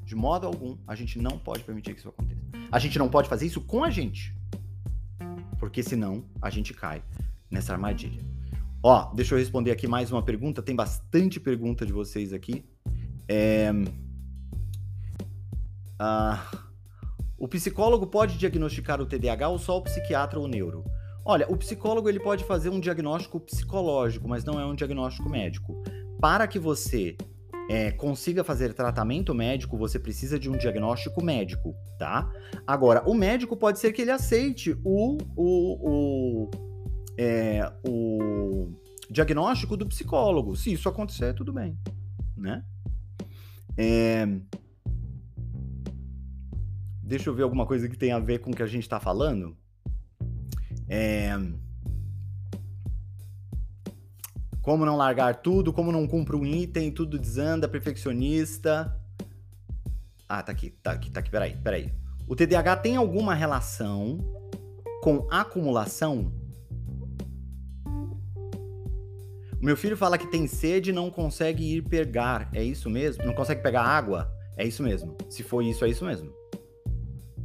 De 0.04 0.16
modo 0.16 0.48
algum, 0.48 0.76
a 0.84 0.96
gente 0.96 1.16
não 1.16 1.38
pode 1.38 1.62
permitir 1.62 1.94
que 1.94 2.00
isso 2.00 2.08
aconteça. 2.08 2.40
A 2.72 2.80
gente 2.80 2.98
não 2.98 3.08
pode 3.08 3.28
fazer 3.28 3.46
isso 3.46 3.60
com 3.60 3.84
a 3.84 3.90
gente. 3.90 4.36
Porque 5.60 5.80
senão 5.80 6.24
a 6.42 6.50
gente 6.50 6.74
cai 6.74 7.04
nessa 7.48 7.72
armadilha. 7.72 8.35
Ó, 8.88 9.12
deixa 9.12 9.34
eu 9.34 9.38
responder 9.40 9.72
aqui 9.72 9.88
mais 9.88 10.12
uma 10.12 10.22
pergunta. 10.22 10.62
Tem 10.62 10.76
bastante 10.76 11.40
pergunta 11.40 11.84
de 11.84 11.92
vocês 11.92 12.32
aqui. 12.32 12.64
É... 13.28 13.72
Ah, 15.98 16.48
o 17.36 17.48
psicólogo 17.48 18.06
pode 18.06 18.38
diagnosticar 18.38 19.00
o 19.00 19.06
TDAH 19.06 19.48
ou 19.48 19.58
só 19.58 19.76
o 19.76 19.82
psiquiatra 19.82 20.38
ou 20.38 20.44
o 20.44 20.48
neuro? 20.48 20.84
Olha, 21.24 21.50
o 21.50 21.56
psicólogo 21.56 22.08
ele 22.08 22.20
pode 22.20 22.44
fazer 22.44 22.68
um 22.68 22.78
diagnóstico 22.78 23.40
psicológico, 23.40 24.28
mas 24.28 24.44
não 24.44 24.60
é 24.60 24.64
um 24.64 24.76
diagnóstico 24.76 25.28
médico. 25.28 25.82
Para 26.20 26.46
que 26.46 26.60
você 26.60 27.16
é, 27.68 27.90
consiga 27.90 28.44
fazer 28.44 28.72
tratamento 28.72 29.34
médico, 29.34 29.76
você 29.76 29.98
precisa 29.98 30.38
de 30.38 30.48
um 30.48 30.56
diagnóstico 30.56 31.24
médico, 31.24 31.74
tá? 31.98 32.32
Agora, 32.64 33.02
o 33.04 33.14
médico 33.14 33.56
pode 33.56 33.80
ser 33.80 33.92
que 33.92 34.02
ele 34.02 34.12
aceite 34.12 34.78
o, 34.84 35.18
o, 35.34 36.44
o, 36.46 36.75
é, 37.18 37.72
o 37.86 38.72
diagnóstico 39.10 39.76
do 39.76 39.86
psicólogo. 39.86 40.56
Se 40.56 40.72
isso 40.72 40.88
acontecer, 40.88 41.34
tudo 41.34 41.52
bem, 41.52 41.78
né? 42.36 42.64
É... 43.76 44.26
Deixa 47.02 47.30
eu 47.30 47.34
ver 47.34 47.44
alguma 47.44 47.66
coisa 47.66 47.88
que 47.88 47.96
tem 47.96 48.12
a 48.12 48.18
ver 48.18 48.40
com 48.40 48.50
o 48.50 48.54
que 48.54 48.62
a 48.62 48.66
gente 48.66 48.82
está 48.82 48.98
falando. 48.98 49.56
É... 50.88 51.32
Como 54.60 54.84
não 54.84 54.96
largar 54.96 55.36
tudo, 55.36 55.72
como 55.72 55.92
não 55.92 56.08
cumpre 56.08 56.34
um 56.34 56.44
item, 56.44 56.90
tudo 56.90 57.18
desanda, 57.18 57.68
perfeccionista. 57.68 59.00
Ah, 60.28 60.42
tá 60.42 60.50
aqui, 60.50 60.70
tá 60.70 60.90
aqui, 60.90 61.08
tá 61.08 61.20
aqui, 61.20 61.30
peraí, 61.30 61.56
peraí. 61.56 61.92
O 62.26 62.34
TDAH 62.34 62.76
tem 62.78 62.96
alguma 62.96 63.32
relação 63.32 64.18
com 65.00 65.28
acumulação? 65.30 66.32
Meu 69.66 69.76
filho 69.76 69.96
fala 69.96 70.16
que 70.16 70.28
tem 70.28 70.46
sede 70.46 70.90
e 70.90 70.92
não 70.92 71.10
consegue 71.10 71.76
ir 71.76 71.82
pegar. 71.82 72.48
É 72.52 72.62
isso 72.62 72.88
mesmo? 72.88 73.24
Não 73.24 73.34
consegue 73.34 73.60
pegar 73.60 73.82
água? 73.82 74.32
É 74.56 74.64
isso 74.64 74.80
mesmo. 74.80 75.16
Se 75.28 75.42
for 75.42 75.60
isso, 75.60 75.84
é 75.84 75.88
isso 75.90 76.04
mesmo. 76.04 76.32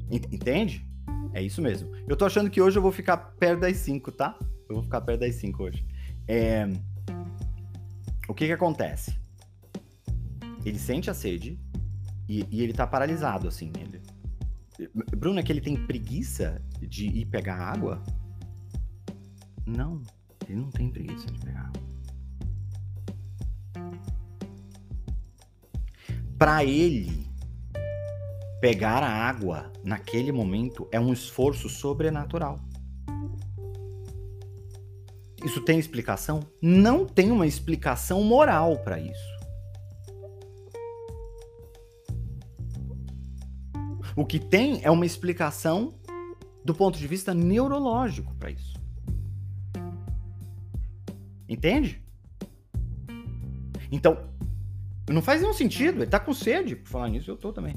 Entende? 0.07 0.87
É 1.33 1.41
isso 1.41 1.63
mesmo. 1.63 1.89
Eu 2.07 2.15
tô 2.15 2.23
achando 2.23 2.47
que 2.51 2.61
hoje 2.61 2.77
eu 2.77 2.81
vou 2.81 2.91
ficar 2.91 3.17
perto 3.17 3.61
das 3.61 3.75
5, 3.77 4.11
tá? 4.11 4.37
Eu 4.69 4.75
vou 4.75 4.83
ficar 4.83 5.01
perto 5.01 5.21
das 5.21 5.33
5 5.33 5.63
hoje. 5.63 5.83
É... 6.27 6.69
O 8.29 8.35
que 8.35 8.45
que 8.45 8.53
acontece? 8.53 9.19
Ele 10.63 10.77
sente 10.77 11.09
a 11.09 11.15
sede 11.15 11.59
e, 12.29 12.45
e 12.51 12.61
ele 12.61 12.71
tá 12.71 12.85
paralisado, 12.85 13.47
assim. 13.47 13.71
Ele... 13.79 13.99
Bruno, 15.17 15.39
é 15.39 15.43
que 15.43 15.51
ele 15.51 15.61
tem 15.61 15.75
preguiça 15.87 16.61
de 16.79 17.07
ir 17.07 17.25
pegar 17.25 17.55
água? 17.55 17.99
Não, 19.65 20.03
ele 20.47 20.59
não 20.59 20.69
tem 20.69 20.87
preguiça 20.87 21.25
de 21.25 21.39
pegar 21.39 21.61
água. 21.61 21.90
Para 26.41 26.63
ele, 26.63 27.27
pegar 28.59 29.03
a 29.03 29.07
água 29.07 29.71
naquele 29.83 30.31
momento 30.31 30.87
é 30.91 30.99
um 30.99 31.13
esforço 31.13 31.69
sobrenatural. 31.69 32.59
Isso 35.45 35.61
tem 35.61 35.77
explicação? 35.77 36.39
Não 36.59 37.05
tem 37.05 37.29
uma 37.29 37.45
explicação 37.45 38.23
moral 38.23 38.79
para 38.79 38.99
isso. 38.99 39.39
O 44.15 44.25
que 44.25 44.39
tem 44.39 44.83
é 44.83 44.89
uma 44.89 45.05
explicação 45.05 45.93
do 46.65 46.73
ponto 46.73 46.97
de 46.97 47.05
vista 47.05 47.35
neurológico 47.35 48.33
para 48.33 48.49
isso. 48.49 48.73
Entende? 51.47 52.03
Então, 53.91 54.30
não 55.09 55.21
faz 55.21 55.41
nenhum 55.41 55.53
sentido. 55.53 56.01
Ele 56.01 56.09
tá 56.09 56.19
com 56.19 56.33
sede. 56.33 56.75
Por 56.75 56.89
falar 56.89 57.09
nisso, 57.09 57.29
eu 57.29 57.37
tô 57.37 57.51
também. 57.51 57.75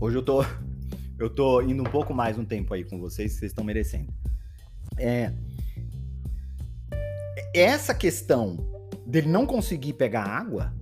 Hoje 0.00 0.16
eu 0.16 0.22
tô 0.22 0.44
eu 1.18 1.30
tô 1.30 1.62
indo 1.62 1.82
um 1.82 1.90
pouco 1.90 2.12
mais 2.12 2.36
um 2.36 2.44
tempo 2.44 2.74
aí 2.74 2.84
com 2.84 2.98
vocês, 2.98 3.34
vocês 3.34 3.52
estão 3.52 3.62
merecendo. 3.62 4.12
É, 4.98 5.32
essa 7.54 7.94
questão 7.94 8.56
dele 9.06 9.28
não 9.28 9.46
conseguir 9.46 9.92
pegar 9.92 10.24
água 10.24 10.74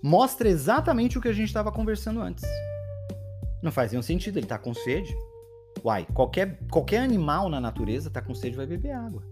mostra 0.00 0.48
exatamente 0.48 1.18
o 1.18 1.20
que 1.20 1.26
a 1.26 1.32
gente 1.32 1.48
estava 1.48 1.72
conversando 1.72 2.20
antes. 2.20 2.44
Não 3.60 3.72
faz 3.72 3.90
nenhum 3.90 4.02
sentido, 4.02 4.38
ele 4.38 4.46
tá 4.46 4.56
com 4.56 4.72
sede. 4.72 5.12
Uai, 5.86 6.04
qualquer, 6.12 6.58
qualquer 6.68 6.98
animal 6.98 7.48
na 7.48 7.60
natureza 7.60 8.10
tá 8.10 8.20
com 8.20 8.34
sede 8.34 8.56
vai 8.56 8.66
beber 8.66 8.90
água. 8.90 9.22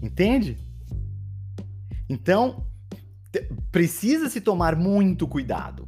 Entende? 0.00 0.56
Então, 2.08 2.66
precisa 3.70 4.30
se 4.30 4.40
tomar 4.40 4.74
muito 4.74 5.28
cuidado. 5.28 5.86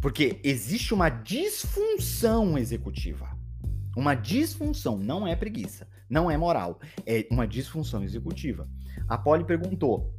Porque 0.00 0.40
existe 0.44 0.94
uma 0.94 1.08
disfunção 1.08 2.56
executiva. 2.56 3.36
Uma 3.96 4.14
disfunção, 4.14 4.96
não 4.96 5.26
é 5.26 5.34
preguiça, 5.34 5.88
não 6.08 6.30
é 6.30 6.36
moral, 6.36 6.78
é 7.04 7.26
uma 7.32 7.48
disfunção 7.48 8.04
executiva. 8.04 8.68
A 9.08 9.18
Polly 9.18 9.42
perguntou: 9.42 10.14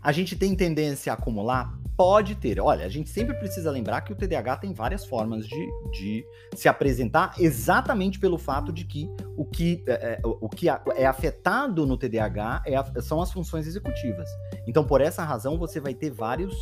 a 0.00 0.12
gente 0.12 0.36
tem 0.36 0.54
tendência 0.54 1.12
a 1.12 1.16
acumular? 1.16 1.81
Pode 1.96 2.34
ter. 2.36 2.58
Olha, 2.58 2.86
a 2.86 2.88
gente 2.88 3.10
sempre 3.10 3.34
precisa 3.36 3.70
lembrar 3.70 4.00
que 4.00 4.12
o 4.12 4.16
TDAH 4.16 4.56
tem 4.58 4.72
várias 4.72 5.04
formas 5.04 5.46
de, 5.46 5.68
de 5.90 6.24
se 6.54 6.68
apresentar, 6.68 7.34
exatamente 7.38 8.18
pelo 8.18 8.38
fato 8.38 8.72
de 8.72 8.84
que 8.84 9.08
o 9.36 9.44
que 9.44 9.84
é, 9.86 9.92
é 9.92 10.20
o 10.24 10.48
que 10.48 10.68
é 10.68 11.06
afetado 11.06 11.86
no 11.86 11.96
TDAH 11.96 12.62
é 12.66 13.00
são 13.00 13.20
as 13.20 13.30
funções 13.30 13.66
executivas. 13.66 14.28
Então, 14.66 14.84
por 14.84 15.00
essa 15.00 15.22
razão, 15.22 15.58
você 15.58 15.80
vai 15.80 15.94
ter 15.94 16.10
vários 16.10 16.54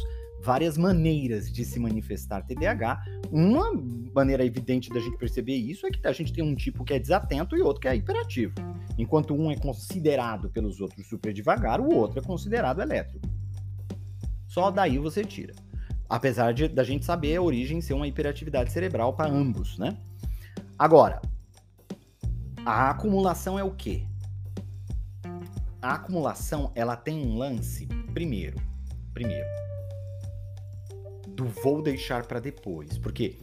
várias 0.42 0.78
maneiras 0.78 1.52
de 1.52 1.64
se 1.64 1.78
manifestar 1.78 2.42
TDAH. 2.42 3.02
Uma 3.30 3.70
maneira 4.14 4.44
evidente 4.44 4.88
da 4.88 4.98
gente 4.98 5.16
perceber 5.18 5.54
isso 5.54 5.86
é 5.86 5.90
que 5.90 6.06
a 6.06 6.12
gente 6.12 6.32
tem 6.32 6.42
um 6.42 6.54
tipo 6.54 6.84
que 6.84 6.94
é 6.94 6.98
desatento 6.98 7.56
e 7.56 7.62
outro 7.62 7.80
que 7.80 7.88
é 7.88 7.94
hiperativo. 7.94 8.54
Enquanto 8.98 9.34
um 9.34 9.50
é 9.50 9.56
considerado 9.56 10.50
pelos 10.50 10.80
outros 10.80 11.06
super 11.06 11.32
devagar, 11.32 11.80
o 11.80 11.94
outro 11.94 12.18
é 12.18 12.22
considerado 12.22 12.80
elétrico. 12.80 13.39
Só 14.50 14.68
daí 14.68 14.98
você 14.98 15.24
tira. 15.24 15.54
Apesar 16.08 16.52
de 16.52 16.66
da 16.66 16.82
gente 16.82 17.04
saber 17.04 17.36
a 17.36 17.42
origem 17.42 17.80
ser 17.80 17.94
uma 17.94 18.08
hiperatividade 18.08 18.72
cerebral 18.72 19.12
para 19.12 19.30
ambos, 19.30 19.78
né? 19.78 19.96
Agora, 20.76 21.22
a 22.66 22.90
acumulação 22.90 23.56
é 23.56 23.62
o 23.62 23.70
quê? 23.70 24.02
A 25.80 25.94
acumulação, 25.94 26.72
ela 26.74 26.96
tem 26.96 27.24
um 27.24 27.38
lance, 27.38 27.86
primeiro, 28.12 28.60
primeiro, 29.14 29.46
do 31.28 31.46
vou 31.62 31.80
deixar 31.80 32.26
para 32.26 32.40
depois. 32.40 32.98
Porque 32.98 33.38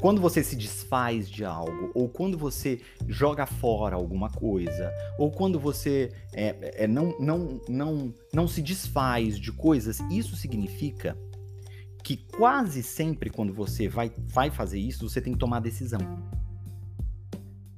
quando 0.00 0.20
você 0.20 0.44
se 0.44 0.54
desfaz 0.54 1.28
de 1.28 1.44
algo, 1.44 1.90
ou 1.94 2.08
quando 2.08 2.36
você 2.36 2.80
joga 3.08 3.46
fora 3.46 3.96
alguma 3.96 4.30
coisa, 4.30 4.92
ou 5.18 5.30
quando 5.30 5.58
você 5.58 6.12
é, 6.32 6.84
é, 6.84 6.86
não, 6.86 7.18
não, 7.18 7.60
não, 7.68 8.14
não 8.32 8.48
se 8.48 8.60
desfaz 8.60 9.38
de 9.38 9.50
coisas, 9.52 10.00
isso 10.10 10.36
significa 10.36 11.16
que 12.04 12.16
quase 12.16 12.82
sempre 12.82 13.30
quando 13.30 13.52
você 13.52 13.88
vai, 13.88 14.12
vai 14.18 14.50
fazer 14.50 14.78
isso, 14.78 15.08
você 15.08 15.20
tem 15.20 15.32
que 15.32 15.38
tomar 15.38 15.60
decisão. 15.60 16.00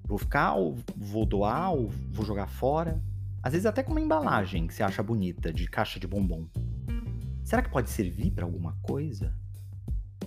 Vou 0.05 0.19
ficar, 0.19 0.55
ou 0.55 0.77
vou 0.97 1.25
doar, 1.25 1.73
ou 1.73 1.89
vou 2.11 2.27
jogar 2.27 2.49
fora. 2.49 3.01
Às 3.43 3.53
vezes 3.53 3.67
até 3.67 3.83
com 3.83 3.93
uma 3.93 4.01
embalagem 4.01 4.67
que 4.67 4.75
você 4.75 4.83
acha 4.83 5.03
bonita, 5.03 5.53
de 5.53 5.69
caixa 5.69 6.01
de 6.01 6.07
bombom. 6.07 6.47
Será 7.45 7.63
que 7.63 7.71
pode 7.71 7.89
servir 7.91 8.31
para 8.33 8.45
alguma 8.45 8.77
coisa? 8.83 9.35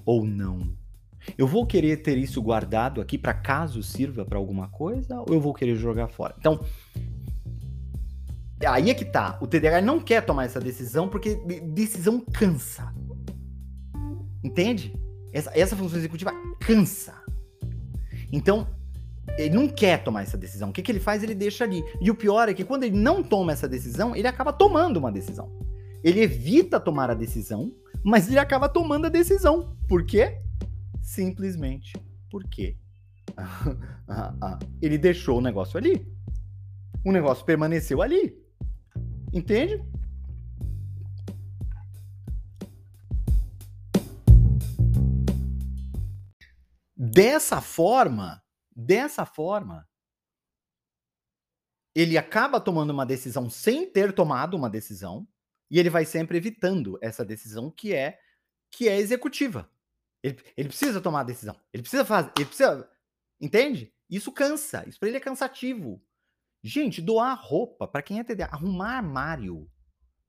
Ou 0.05 0.25
não? 0.25 0.75
Eu 1.37 1.47
vou 1.47 1.65
querer 1.65 1.97
ter 1.97 2.17
isso 2.17 2.41
guardado 2.41 3.01
aqui 3.01 3.17
para 3.17 3.33
caso 3.33 3.83
sirva 3.83 4.25
para 4.25 4.37
alguma 4.37 4.67
coisa 4.67 5.19
ou 5.19 5.33
eu 5.33 5.39
vou 5.39 5.53
querer 5.53 5.75
jogar 5.75 6.07
fora? 6.07 6.35
Então, 6.37 6.59
aí 8.65 8.89
é 8.89 8.93
que 8.93 9.05
tá. 9.05 9.37
O 9.41 9.47
TDAH 9.47 9.81
não 9.81 9.99
quer 9.99 10.25
tomar 10.25 10.45
essa 10.45 10.59
decisão 10.59 11.07
porque 11.07 11.35
decisão 11.73 12.19
cansa. 12.19 12.93
Entende? 14.43 14.93
Essa, 15.31 15.51
essa 15.53 15.75
função 15.75 15.97
executiva 15.97 16.31
cansa. 16.59 17.13
Então, 18.31 18.67
ele 19.37 19.55
não 19.55 19.67
quer 19.67 20.03
tomar 20.03 20.23
essa 20.23 20.37
decisão. 20.37 20.69
O 20.69 20.73
que, 20.73 20.81
que 20.81 20.91
ele 20.91 20.99
faz? 20.99 21.23
Ele 21.23 21.35
deixa 21.35 21.63
ali. 21.63 21.83
E 22.01 22.09
o 22.09 22.15
pior 22.15 22.49
é 22.49 22.53
que 22.53 22.63
quando 22.63 22.83
ele 22.83 22.97
não 22.97 23.23
toma 23.23 23.51
essa 23.51 23.67
decisão, 23.67 24.15
ele 24.15 24.27
acaba 24.27 24.51
tomando 24.51 24.97
uma 24.97 25.11
decisão. 25.11 25.49
Ele 26.03 26.21
evita 26.21 26.79
tomar 26.79 27.09
a 27.11 27.13
decisão, 27.13 27.71
mas 28.03 28.27
ele 28.27 28.39
acaba 28.39 28.67
tomando 28.67 29.05
a 29.05 29.09
decisão. 29.09 29.75
Por 29.87 30.05
quê? 30.05 30.37
Simplesmente 31.01 31.93
porque 32.29 32.77
ele 34.81 34.97
deixou 34.97 35.37
o 35.37 35.41
negócio 35.41 35.77
ali. 35.77 36.07
O 37.03 37.11
negócio 37.11 37.45
permaneceu 37.45 38.01
ali. 38.01 38.39
Entende? 39.33 39.83
Dessa 46.95 47.59
forma, 47.59 48.43
dessa 48.75 49.25
forma, 49.25 49.87
ele 51.95 52.17
acaba 52.17 52.61
tomando 52.61 52.91
uma 52.91 53.05
decisão 53.05 53.49
sem 53.49 53.91
ter 53.91 54.13
tomado 54.13 54.55
uma 54.55 54.69
decisão, 54.69 55.27
e 55.69 55.79
ele 55.79 55.89
vai 55.89 56.05
sempre 56.05 56.37
evitando 56.37 56.97
essa 57.01 57.25
decisão 57.25 57.71
que 57.71 57.93
é 57.93 58.19
que 58.69 58.87
é 58.87 58.97
executiva. 58.97 59.69
Ele, 60.23 60.37
ele 60.55 60.69
precisa 60.69 61.01
tomar 61.01 61.21
a 61.21 61.25
decisão. 61.25 61.55
Ele 61.73 61.83
precisa 61.83 62.05
fazer, 62.05 62.31
ele 62.37 62.45
precisa, 62.45 62.89
entende? 63.39 63.93
Isso 64.09 64.31
cansa, 64.31 64.87
isso 64.87 64.99
para 64.99 65.09
ele 65.09 65.17
é 65.17 65.21
cansativo. 65.21 66.01
Gente, 66.63 67.01
doar 67.01 67.39
roupa 67.41 67.87
para 67.87 68.01
quem 68.01 68.19
é 68.19 68.23
TDAH, 68.23 68.53
arrumar 68.53 68.97
armário 68.97 69.67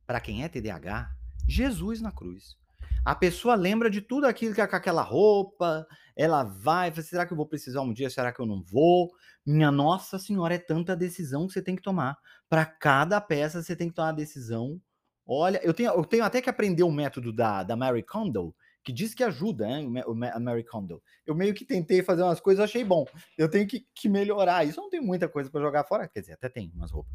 para 0.07 0.20
quem 0.20 0.44
é 0.44 0.48
TDAH, 0.48 1.11
Jesus 1.46 2.00
na 2.00 2.11
cruz. 2.11 2.57
A 3.05 3.14
pessoa 3.14 3.55
lembra 3.55 3.90
de 3.90 4.00
tudo 4.00 4.26
aquilo 4.26 4.55
que 4.55 4.61
é 4.61 4.66
com 4.66 4.76
aquela 4.76 5.02
roupa, 5.02 5.87
ela 6.16 6.44
vai, 6.44 6.92
será 7.02 7.26
que 7.26 7.33
eu 7.33 7.37
vou 7.37 7.46
precisar 7.46 7.83
um 7.83 7.92
dia? 7.92 8.09
Será 8.09 8.33
que 8.33 8.40
eu 8.40 8.46
não 8.46 8.62
vou? 8.62 9.11
Minha 9.44 9.72
nossa 9.72 10.18
senhora, 10.18 10.55
é 10.55 10.59
tanta 10.59 10.94
decisão 10.94 11.46
que 11.46 11.52
você 11.52 11.61
tem 11.61 11.74
que 11.74 11.83
tomar. 11.83 12.16
Para 12.48 12.64
cada 12.64 13.20
peça 13.20 13.61
você 13.61 13.74
tem 13.74 13.88
que 13.88 13.94
tomar 13.94 14.09
uma 14.09 14.14
decisão. 14.14 14.81
Olha, 15.26 15.61
eu 15.64 15.74
tenho, 15.74 15.90
eu 15.90 16.05
tenho 16.05 16.24
até 16.24 16.40
que 16.40 16.48
aprender 16.48 16.85
o 16.85 16.92
método 16.92 17.33
da, 17.33 17.62
da 17.62 17.76
Mary 17.76 18.02
Kondo, 18.02 18.55
que 18.83 18.92
diz 18.92 19.14
que 19.14 19.23
ajuda, 19.23 19.66
né? 19.66 20.03
O, 20.07 20.14
Mary 20.14 20.64
Kondo. 20.64 21.03
Eu 21.25 21.35
meio 21.35 21.55
que 21.55 21.64
tentei 21.64 22.03
fazer 22.03 22.23
umas 22.23 22.40
coisas, 22.40 22.64
achei 22.64 22.85
bom. 22.85 23.07
Eu 23.38 23.49
tenho 23.49 23.66
que, 23.66 23.87
que 23.95 24.09
melhorar. 24.09 24.64
Isso 24.64 24.81
não 24.81 24.90
tem 24.90 25.01
muita 25.01 25.29
coisa 25.29 25.51
para 25.51 25.61
jogar 25.61 25.85
fora, 25.85 26.09
quer 26.09 26.21
dizer, 26.21 26.33
até 26.33 26.49
tem 26.49 26.73
umas 26.75 26.90
roupas. 26.90 27.12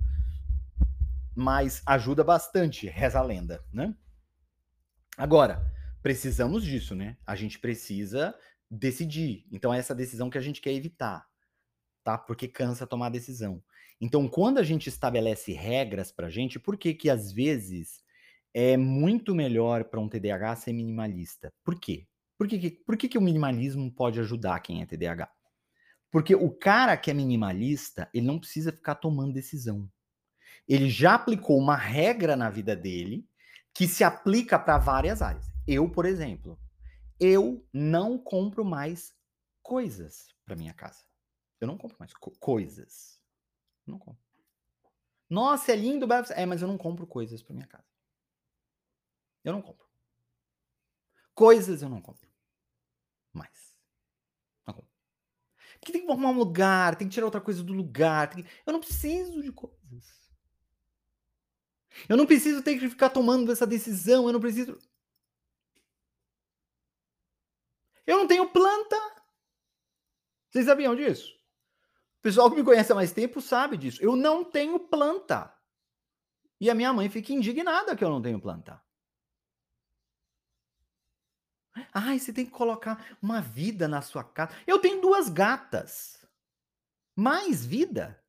Mas 1.36 1.82
ajuda 1.86 2.24
bastante, 2.24 2.88
reza 2.88 3.20
a 3.20 3.24
lenda, 3.24 3.64
né? 3.72 3.94
Agora, 5.18 5.72
precisamos 6.02 6.64
disso, 6.64 6.96
né? 6.96 7.18
A 7.26 7.36
gente 7.36 7.60
precisa 7.60 8.34
decidir. 8.70 9.46
Então, 9.52 9.74
é 9.74 9.78
essa 9.80 9.96
decisão 9.96 10.30
que 10.30 10.38
a 10.38 10.42
gente 10.42 10.62
quer 10.62 10.74
evitar, 10.74 11.28
tá? 12.04 12.18
Porque 12.18 12.48
cansa 12.48 12.88
tomar 12.88 13.10
decisão. 13.10 13.62
Então, 14.00 14.28
quando 14.28 14.60
a 14.60 14.64
gente 14.64 14.88
estabelece 14.88 15.52
regras 15.54 16.12
pra 16.12 16.30
gente, 16.30 16.60
por 16.60 16.78
que 16.78 16.94
que 16.94 17.10
às 17.10 17.32
vezes 17.32 18.04
é 18.60 18.76
muito 18.76 19.36
melhor 19.36 19.84
para 19.84 20.00
um 20.00 20.10
TDAH 20.10 20.56
ser 20.56 20.74
minimalista? 20.74 21.54
Por 21.64 21.80
quê? 21.80 22.08
Por 22.40 22.48
que, 22.48 22.72
por 22.72 22.98
que, 22.98 23.08
que 23.08 23.18
o 23.18 23.22
minimalismo 23.22 23.92
pode 23.94 24.20
ajudar 24.20 24.60
quem 24.62 24.82
é 24.82 24.86
TDAH? 24.88 25.32
Porque 26.10 26.34
o 26.34 26.50
cara 26.50 26.98
que 26.98 27.12
é 27.12 27.14
minimalista, 27.14 28.10
ele 28.12 28.26
não 28.26 28.40
precisa 28.40 28.72
ficar 28.72 28.96
tomando 28.96 29.32
decisão. 29.32 29.88
Ele 30.68 30.90
já 30.90 31.14
aplicou 31.14 31.56
uma 31.56 31.76
regra 31.76 32.36
na 32.36 32.50
vida 32.50 32.76
dele 32.76 33.30
que 33.76 33.88
se 33.88 34.04
aplica 34.04 34.58
para 34.58 34.80
várias 34.80 35.22
áreas. 35.22 35.46
Eu, 35.68 35.88
por 35.88 36.08
exemplo, 36.08 36.60
eu 37.20 37.64
não 37.72 38.18
compro 38.18 38.66
mais 38.66 39.14
coisas 39.62 40.34
para 40.44 40.56
minha 40.56 40.74
casa. 40.74 41.04
Eu 41.62 41.68
não 41.68 41.78
compro 41.78 41.98
mais 42.00 42.12
co 42.12 42.32
coisas. 42.40 43.22
não 43.86 44.00
compro. 44.00 44.20
Nossa, 45.30 45.74
é 45.74 45.76
lindo, 45.76 46.08
é, 46.36 46.46
mas 46.48 46.64
eu 46.64 46.68
não 46.68 46.78
compro 46.78 47.06
coisas 47.06 47.44
para 47.44 47.54
minha 47.54 47.68
casa. 47.68 47.97
Eu 49.48 49.54
não 49.54 49.62
compro. 49.62 49.88
Coisas 51.34 51.82
eu 51.82 51.88
não 51.88 52.02
compro. 52.02 52.28
Mais. 53.32 53.80
Não 54.66 54.74
compro. 54.74 54.92
Porque 55.80 55.94
tem 55.94 56.06
que 56.06 56.12
arrumar 56.12 56.32
um 56.32 56.38
lugar, 56.38 56.98
tem 56.98 57.08
que 57.08 57.14
tirar 57.14 57.28
outra 57.28 57.40
coisa 57.40 57.64
do 57.64 57.72
lugar. 57.72 58.30
Que... 58.30 58.46
Eu 58.66 58.74
não 58.74 58.82
preciso 58.82 59.42
de 59.42 59.54
coisas. 59.54 60.30
Eu 62.10 62.18
não 62.18 62.26
preciso 62.26 62.62
ter 62.62 62.78
que 62.78 62.90
ficar 62.90 63.10
tomando 63.10 63.50
essa 63.50 63.66
decisão. 63.66 64.28
Eu 64.28 64.34
não 64.34 64.42
preciso. 64.42 64.78
Eu 68.06 68.18
não 68.18 68.28
tenho 68.28 68.50
planta. 68.50 68.98
Vocês 70.50 70.66
sabiam 70.66 70.94
disso? 70.94 71.34
O 72.20 72.22
pessoal 72.22 72.50
que 72.50 72.58
me 72.58 72.66
conhece 72.66 72.92
há 72.92 72.96
mais 72.96 73.14
tempo 73.14 73.40
sabe 73.40 73.78
disso. 73.78 74.04
Eu 74.04 74.18
não 74.18 74.44
tenho 74.44 74.78
planta. 74.78 75.58
E 76.60 76.70
a 76.70 76.76
minha 76.76 76.92
mãe 76.92 77.08
fica 77.10 77.32
indignada 77.32 77.96
que 77.96 78.04
eu 78.04 78.10
não 78.10 78.22
tenho 78.22 78.42
planta. 78.42 78.86
Ai, 81.94 82.20
você 82.20 82.32
tem 82.32 82.46
que 82.46 82.52
colocar 82.52 83.16
uma 83.22 83.42
vida 83.42 83.88
na 83.88 84.02
sua 84.02 84.24
casa. 84.24 84.56
Eu 84.66 84.80
tenho 84.80 85.02
duas 85.02 85.30
gatas. 85.30 86.26
Mais 87.16 87.66
vida. 87.66 88.22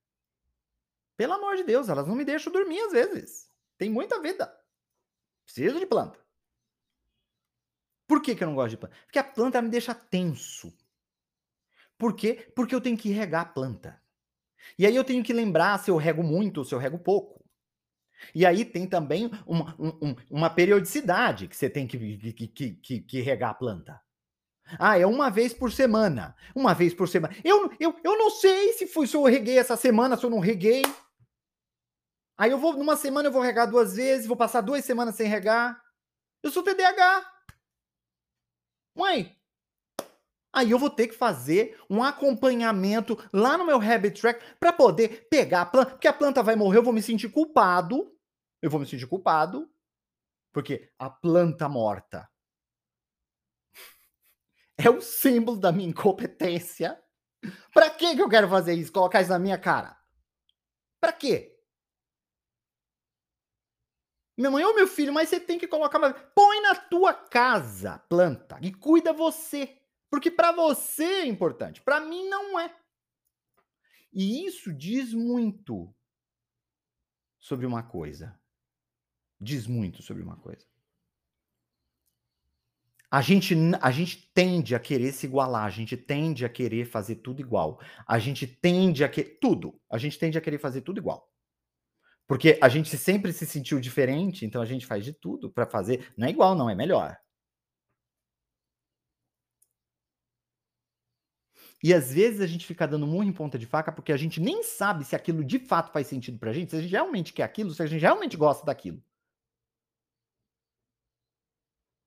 Pelo 1.16 1.34
amor 1.34 1.56
de 1.56 1.64
Deus, 1.64 1.88
elas 1.88 2.06
não 2.06 2.14
me 2.14 2.24
deixam 2.24 2.52
dormir 2.52 2.80
às 2.80 2.92
vezes. 2.92 3.50
Tem 3.76 3.90
muita 3.90 4.20
vida. 4.20 4.54
Preciso 5.44 5.78
de 5.78 5.86
planta. 5.86 6.18
Por 8.06 8.22
que, 8.22 8.34
que 8.34 8.42
eu 8.42 8.48
não 8.48 8.54
gosto 8.54 8.70
de 8.70 8.76
planta? 8.78 8.96
Porque 9.04 9.18
a 9.18 9.24
planta 9.24 9.60
me 9.60 9.68
deixa 9.68 9.94
tenso. 9.94 10.72
Por 11.98 12.14
quê? 12.14 12.50
Porque 12.54 12.74
eu 12.74 12.80
tenho 12.80 12.96
que 12.96 13.10
regar 13.10 13.42
a 13.42 13.48
planta. 13.52 14.00
E 14.78 14.86
aí 14.86 14.94
eu 14.94 15.04
tenho 15.04 15.22
que 15.22 15.32
lembrar 15.32 15.78
se 15.78 15.90
eu 15.90 15.96
rego 15.96 16.22
muito 16.22 16.58
ou 16.58 16.64
se 16.64 16.74
eu 16.74 16.78
rego 16.78 16.98
pouco. 16.98 17.37
E 18.34 18.44
aí 18.44 18.64
tem 18.64 18.86
também 18.86 19.30
uma, 19.46 19.74
um, 19.78 20.14
uma 20.30 20.50
periodicidade 20.50 21.48
que 21.48 21.56
você 21.56 21.70
tem 21.70 21.86
que, 21.86 22.32
que, 22.32 22.48
que, 22.48 23.00
que, 23.00 23.20
regar 23.20 23.50
a 23.50 23.54
planta. 23.54 24.00
Ah, 24.78 24.98
é 24.98 25.06
uma 25.06 25.30
vez 25.30 25.54
por 25.54 25.72
semana. 25.72 26.36
Uma 26.54 26.74
vez 26.74 26.92
por 26.92 27.08
semana. 27.08 27.34
Eu, 27.42 27.70
eu, 27.80 27.98
eu 28.04 28.18
não 28.18 28.30
sei 28.30 28.74
se, 28.74 28.86
foi, 28.86 29.06
se 29.06 29.16
eu 29.16 29.24
reguei 29.24 29.58
essa 29.58 29.76
semana, 29.76 30.16
se 30.16 30.24
eu 30.24 30.30
não 30.30 30.40
reguei. 30.40 30.82
Aí 32.36 32.50
eu 32.50 32.58
vou, 32.58 32.74
numa 32.74 32.96
semana 32.96 33.28
eu 33.28 33.32
vou 33.32 33.42
regar 33.42 33.68
duas 33.68 33.96
vezes, 33.96 34.26
vou 34.26 34.36
passar 34.36 34.60
duas 34.60 34.84
semanas 34.84 35.14
sem 35.14 35.26
regar. 35.26 35.80
Eu 36.42 36.50
sou 36.50 36.62
TDAH. 36.62 37.38
Mãe, 38.94 39.37
aí 40.58 40.70
eu 40.70 40.78
vou 40.78 40.90
ter 40.90 41.08
que 41.08 41.14
fazer 41.14 41.78
um 41.88 42.02
acompanhamento 42.02 43.16
lá 43.32 43.56
no 43.56 43.64
meu 43.64 43.80
habit 43.80 44.20
track 44.20 44.44
para 44.58 44.72
poder 44.72 45.28
pegar 45.30 45.62
a 45.62 45.66
planta, 45.66 45.92
porque 45.92 46.08
a 46.08 46.12
planta 46.12 46.42
vai 46.42 46.56
morrer, 46.56 46.78
eu 46.78 46.82
vou 46.82 46.92
me 46.92 47.02
sentir 47.02 47.28
culpado. 47.28 48.14
Eu 48.60 48.70
vou 48.70 48.80
me 48.80 48.86
sentir 48.86 49.06
culpado 49.06 49.70
porque 50.52 50.92
a 50.98 51.08
planta 51.08 51.68
morta 51.68 52.28
é 54.76 54.90
o 54.90 55.00
símbolo 55.00 55.58
da 55.58 55.70
minha 55.70 55.88
incompetência. 55.88 57.00
Para 57.72 57.90
que 57.90 58.16
que 58.16 58.22
eu 58.22 58.28
quero 58.28 58.48
fazer 58.48 58.74
isso? 58.74 58.92
Colocar 58.92 59.20
isso 59.20 59.30
na 59.30 59.38
minha 59.38 59.56
cara? 59.56 59.96
Para 61.00 61.12
quê? 61.12 61.56
Minha 64.36 64.50
mãe, 64.50 64.64
ô 64.64 64.74
meu 64.74 64.86
filho, 64.86 65.12
mas 65.12 65.28
você 65.28 65.38
tem 65.38 65.58
que 65.58 65.66
colocar. 65.66 65.98
Põe 66.34 66.60
na 66.60 66.74
tua 66.74 67.12
casa 67.12 67.98
planta 68.08 68.58
e 68.62 68.72
cuida 68.72 69.12
você. 69.12 69.77
Porque 70.10 70.30
para 70.30 70.52
você 70.52 71.04
é 71.04 71.26
importante. 71.26 71.82
Para 71.82 72.00
mim 72.00 72.28
não 72.28 72.58
é. 72.58 72.74
E 74.12 74.46
isso 74.46 74.72
diz 74.72 75.12
muito 75.12 75.94
sobre 77.38 77.66
uma 77.66 77.82
coisa. 77.82 78.38
Diz 79.40 79.66
muito 79.66 80.02
sobre 80.02 80.22
uma 80.22 80.36
coisa. 80.36 80.66
A 83.10 83.22
gente, 83.22 83.54
a 83.80 83.90
gente 83.90 84.30
tende 84.34 84.74
a 84.74 84.80
querer 84.80 85.12
se 85.12 85.26
igualar, 85.26 85.64
a 85.64 85.70
gente 85.70 85.96
tende 85.96 86.44
a 86.44 86.48
querer 86.48 86.84
fazer 86.84 87.16
tudo 87.16 87.40
igual. 87.40 87.80
A 88.06 88.18
gente 88.18 88.46
tende 88.46 89.02
a 89.02 89.08
querer. 89.08 89.38
Tudo. 89.40 89.80
A 89.90 89.96
gente 89.96 90.18
tende 90.18 90.36
a 90.36 90.40
querer 90.40 90.58
fazer 90.58 90.82
tudo 90.82 90.98
igual. 90.98 91.30
Porque 92.26 92.58
a 92.60 92.68
gente 92.68 92.94
sempre 92.98 93.32
se 93.32 93.46
sentiu 93.46 93.80
diferente, 93.80 94.44
então 94.44 94.60
a 94.60 94.66
gente 94.66 94.84
faz 94.84 95.02
de 95.02 95.14
tudo 95.14 95.50
para 95.50 95.64
fazer. 95.64 96.12
Não 96.16 96.26
é 96.26 96.30
igual, 96.30 96.54
não, 96.54 96.68
é 96.68 96.74
melhor. 96.74 97.16
E 101.82 101.94
às 101.94 102.12
vezes 102.12 102.40
a 102.40 102.46
gente 102.46 102.66
fica 102.66 102.86
dando 102.88 103.06
murro 103.06 103.24
em 103.24 103.32
ponta 103.32 103.58
de 103.58 103.66
faca 103.66 103.92
porque 103.92 104.12
a 104.12 104.16
gente 104.16 104.40
nem 104.40 104.62
sabe 104.62 105.04
se 105.04 105.14
aquilo 105.14 105.44
de 105.44 105.58
fato 105.60 105.92
faz 105.92 106.06
sentido 106.08 106.38
pra 106.38 106.52
gente, 106.52 106.70
se 106.70 106.76
a 106.76 106.80
gente 106.80 106.90
realmente 106.90 107.32
quer 107.32 107.44
aquilo, 107.44 107.72
se 107.72 107.82
a 107.82 107.86
gente 107.86 108.00
realmente 108.00 108.36
gosta 108.36 108.66
daquilo. 108.66 109.02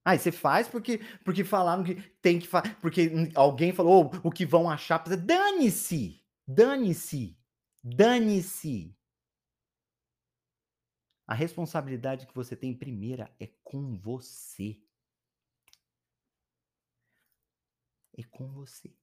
Aí 0.03 0.17
você 0.17 0.31
faz 0.31 0.67
porque, 0.67 0.99
porque 1.23 1.43
falaram 1.43 1.83
que 1.83 1.95
tem 2.21 2.39
que 2.39 2.47
fazer. 2.47 2.75
Porque 2.81 3.11
alguém 3.35 3.71
falou 3.71 4.11
oh, 4.23 4.27
o 4.27 4.31
que 4.31 4.45
vão 4.45 4.69
achar. 4.69 5.03
Dane-se! 5.03 6.21
Dane-se! 6.47 7.37
Dane-se! 7.83 8.95
A 11.27 11.33
responsabilidade 11.33 12.27
que 12.27 12.35
você 12.35 12.55
tem 12.55 12.73
primeira 12.77 13.33
é 13.39 13.47
com 13.63 13.95
você. 13.97 14.81
É 18.17 18.23
com 18.23 18.47
você. 18.51 18.93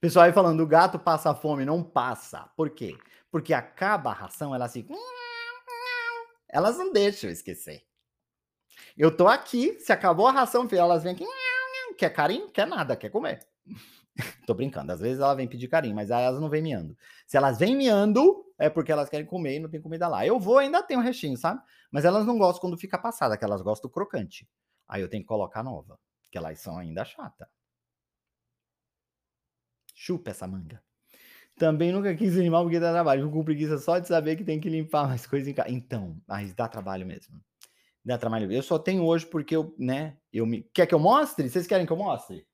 Pessoal 0.00 0.26
aí 0.26 0.32
falando, 0.32 0.60
o 0.60 0.66
gato 0.66 0.96
passa 0.96 1.34
fome, 1.34 1.64
não 1.64 1.82
passa. 1.82 2.48
Por 2.56 2.70
quê? 2.70 2.96
Porque 3.32 3.52
acaba 3.52 4.10
a 4.10 4.14
ração, 4.14 4.54
ela 4.54 4.66
assim. 4.66 4.86
Elas 6.48 6.78
não 6.78 6.92
deixam 6.92 7.28
eu 7.28 7.32
esquecer. 7.32 7.82
Eu 8.96 9.14
tô 9.14 9.26
aqui, 9.26 9.78
se 9.80 9.92
acabou 9.92 10.28
a 10.28 10.32
ração, 10.32 10.68
elas 10.70 11.02
vêm 11.02 11.12
aqui. 11.12 11.24
Quer 11.96 12.10
carinho? 12.10 12.48
Quer 12.50 12.66
nada, 12.66 12.96
quer 12.96 13.10
comer. 13.10 13.40
tô 14.46 14.54
brincando, 14.54 14.92
às 14.92 15.00
vezes 15.00 15.20
ela 15.20 15.34
vem 15.34 15.48
pedir 15.48 15.66
carinho, 15.66 15.96
mas 15.96 16.10
elas 16.10 16.40
não 16.40 16.48
vêm 16.48 16.62
miando. 16.62 16.96
Se 17.26 17.36
elas 17.36 17.58
vêm 17.58 17.76
miando, 17.76 18.44
é 18.56 18.70
porque 18.70 18.92
elas 18.92 19.08
querem 19.08 19.26
comer 19.26 19.56
e 19.56 19.58
não 19.58 19.68
tem 19.68 19.80
comida 19.80 20.06
lá. 20.06 20.24
Eu 20.24 20.38
vou, 20.38 20.58
ainda 20.58 20.80
tem 20.80 20.96
um 20.96 21.02
restinho, 21.02 21.36
sabe? 21.36 21.60
Mas 21.90 22.04
elas 22.04 22.24
não 22.24 22.38
gostam 22.38 22.60
quando 22.60 22.78
fica 22.78 22.96
passada, 22.96 23.36
que 23.36 23.44
elas 23.44 23.62
gostam 23.62 23.88
do 23.88 23.92
crocante. 23.92 24.48
Aí 24.86 25.02
eu 25.02 25.08
tenho 25.08 25.24
que 25.24 25.28
colocar 25.28 25.64
nova, 25.64 25.98
que 26.30 26.38
elas 26.38 26.60
são 26.60 26.78
ainda 26.78 27.04
chata. 27.04 27.48
Chupa 30.00 30.30
essa 30.30 30.46
manga. 30.46 30.80
Também 31.58 31.90
nunca 31.90 32.14
quis 32.14 32.38
animar 32.38 32.62
porque 32.62 32.78
dá 32.78 32.92
trabalho. 32.92 33.24
Fico 33.24 33.32
com 33.36 33.44
preguiça 33.44 33.78
só 33.78 33.98
de 33.98 34.06
saber 34.06 34.36
que 34.36 34.44
tem 34.44 34.60
que 34.60 34.68
limpar 34.68 35.08
mais 35.08 35.26
coisas 35.26 35.48
em 35.48 35.52
casa. 35.52 35.68
Então, 35.70 36.16
mas 36.24 36.54
dá 36.54 36.68
trabalho 36.68 37.04
mesmo. 37.04 37.40
Dá 38.04 38.16
trabalho. 38.16 38.50
Eu 38.52 38.62
só 38.62 38.78
tenho 38.78 39.04
hoje 39.04 39.26
porque 39.26 39.56
eu, 39.56 39.74
né? 39.76 40.16
Eu 40.32 40.46
me... 40.46 40.62
Quer 40.72 40.86
que 40.86 40.94
eu 40.94 41.00
mostre? 41.00 41.50
Vocês 41.50 41.66
querem 41.66 41.84
que 41.84 41.90
eu 41.90 41.96
mostre? 41.96 42.46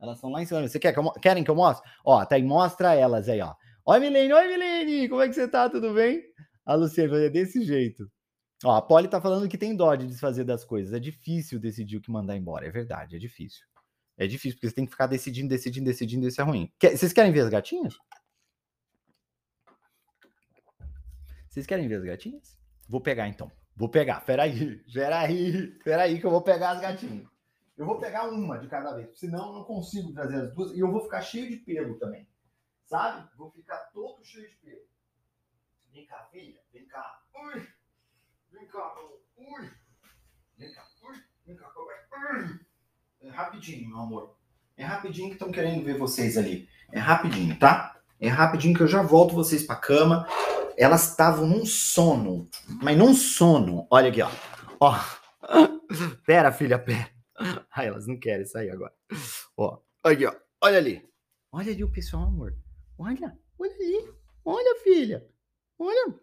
Elas 0.00 0.16
estão 0.16 0.28
lá 0.28 0.42
em 0.42 0.46
cima. 0.46 0.66
Você 0.66 0.80
quer 0.80 0.92
que. 0.92 1.20
Querem 1.20 1.44
que 1.44 1.50
eu 1.50 1.54
mostre? 1.54 1.88
Ó, 2.04 2.24
tá 2.24 2.34
aí, 2.34 2.42
mostra 2.42 2.94
elas 2.94 3.28
aí, 3.28 3.40
ó. 3.40 3.54
Oi, 3.86 4.00
Milene! 4.00 4.32
Oi, 4.32 4.48
Milene! 4.48 5.08
Como 5.08 5.22
é 5.22 5.28
que 5.28 5.34
você 5.34 5.46
tá? 5.46 5.70
Tudo 5.70 5.94
bem? 5.94 6.20
A 6.66 6.74
Luciana 6.74 7.16
é 7.18 7.30
desse 7.30 7.62
jeito. 7.62 8.10
Ó, 8.64 8.74
a 8.74 8.82
Polly 8.82 9.06
tá 9.06 9.20
falando 9.20 9.48
que 9.48 9.56
tem 9.56 9.76
dó 9.76 9.94
de 9.94 10.04
desfazer 10.04 10.42
das 10.42 10.64
coisas. 10.64 10.92
É 10.92 10.98
difícil 10.98 11.60
decidir 11.60 11.96
o 11.96 12.00
que 12.00 12.10
mandar 12.10 12.36
embora. 12.36 12.66
É 12.66 12.70
verdade, 12.72 13.14
é 13.14 13.18
difícil. 13.20 13.67
É 14.18 14.26
difícil, 14.26 14.56
porque 14.56 14.68
você 14.68 14.74
tem 14.74 14.84
que 14.84 14.90
ficar 14.90 15.06
decidindo, 15.06 15.48
decidindo, 15.48 15.86
decidindo, 15.86 16.26
isso 16.26 16.40
é 16.40 16.44
ruim. 16.44 16.72
Quer, 16.76 16.96
vocês 16.96 17.12
querem 17.12 17.30
ver 17.30 17.42
as 17.42 17.48
gatinhas? 17.48 17.96
Vocês 21.48 21.64
querem 21.64 21.86
ver 21.86 21.94
as 21.94 22.04
gatinhas? 22.04 22.58
Vou 22.88 23.00
pegar 23.00 23.28
então. 23.28 23.50
Vou 23.76 23.88
pegar. 23.88 24.20
Peraí, 24.22 24.78
peraí, 24.92 25.68
peraí, 25.84 26.18
que 26.18 26.26
eu 26.26 26.32
vou 26.32 26.42
pegar 26.42 26.72
as 26.72 26.80
gatinhas. 26.80 27.28
Eu 27.76 27.86
vou 27.86 28.00
pegar 28.00 28.28
uma 28.28 28.58
de 28.58 28.66
cada 28.66 28.92
vez, 28.96 29.16
senão 29.16 29.46
eu 29.46 29.52
não 29.52 29.64
consigo 29.64 30.12
trazer 30.12 30.34
as 30.34 30.52
duas. 30.52 30.72
E 30.72 30.80
eu 30.80 30.90
vou 30.90 31.00
ficar 31.04 31.22
cheio 31.22 31.48
de 31.48 31.58
pelo 31.58 31.96
também. 31.96 32.28
Sabe? 32.86 33.30
Vou 33.36 33.52
ficar 33.52 33.78
todo 33.92 34.24
cheio 34.24 34.50
de 34.50 34.56
pelo. 34.56 34.82
Vem 35.92 36.04
cá, 36.06 36.28
filha. 36.32 36.60
Vem 36.72 36.86
cá. 36.88 37.22
Ui. 37.36 37.68
Vem 38.50 38.66
cá, 38.66 38.94
Ui. 39.36 39.70
Vem 40.56 40.72
cá. 40.72 40.88
Ui. 41.02 41.22
Vem 41.46 41.56
cá, 41.56 41.72
Ui. 41.76 42.67
É 43.20 43.28
rapidinho, 43.30 43.88
meu 43.88 43.98
amor. 43.98 44.36
É 44.76 44.84
rapidinho 44.84 45.28
que 45.28 45.34
estão 45.34 45.50
querendo 45.50 45.84
ver 45.84 45.98
vocês 45.98 46.36
ali. 46.38 46.68
É 46.92 46.98
rapidinho, 46.98 47.58
tá? 47.58 48.00
É 48.20 48.28
rapidinho 48.28 48.76
que 48.76 48.82
eu 48.82 48.88
já 48.88 49.02
volto 49.02 49.34
vocês 49.34 49.64
pra 49.66 49.76
cama. 49.76 50.26
Elas 50.76 51.10
estavam 51.10 51.46
num 51.46 51.66
sono. 51.66 52.48
Mas 52.80 52.96
num 52.96 53.12
sono. 53.12 53.86
Olha 53.90 54.08
aqui, 54.08 54.22
ó. 54.22 54.30
Ó. 54.80 54.94
Pera, 56.24 56.52
filha, 56.52 56.78
pera. 56.78 57.10
Ai, 57.74 57.88
elas 57.88 58.06
não 58.06 58.18
querem 58.18 58.44
sair 58.44 58.70
agora. 58.70 58.92
Ó. 59.56 59.78
Aqui, 60.04 60.26
ó. 60.26 60.34
Olha 60.62 60.78
ali. 60.78 61.08
Olha 61.50 61.72
ali 61.72 61.82
o 61.82 61.90
pessoal, 61.90 62.24
amor. 62.24 62.54
Olha. 62.98 63.36
Olha 63.58 63.74
ali. 63.74 64.14
Olha, 64.44 64.80
filha. 64.82 65.26
Olha. 65.78 66.14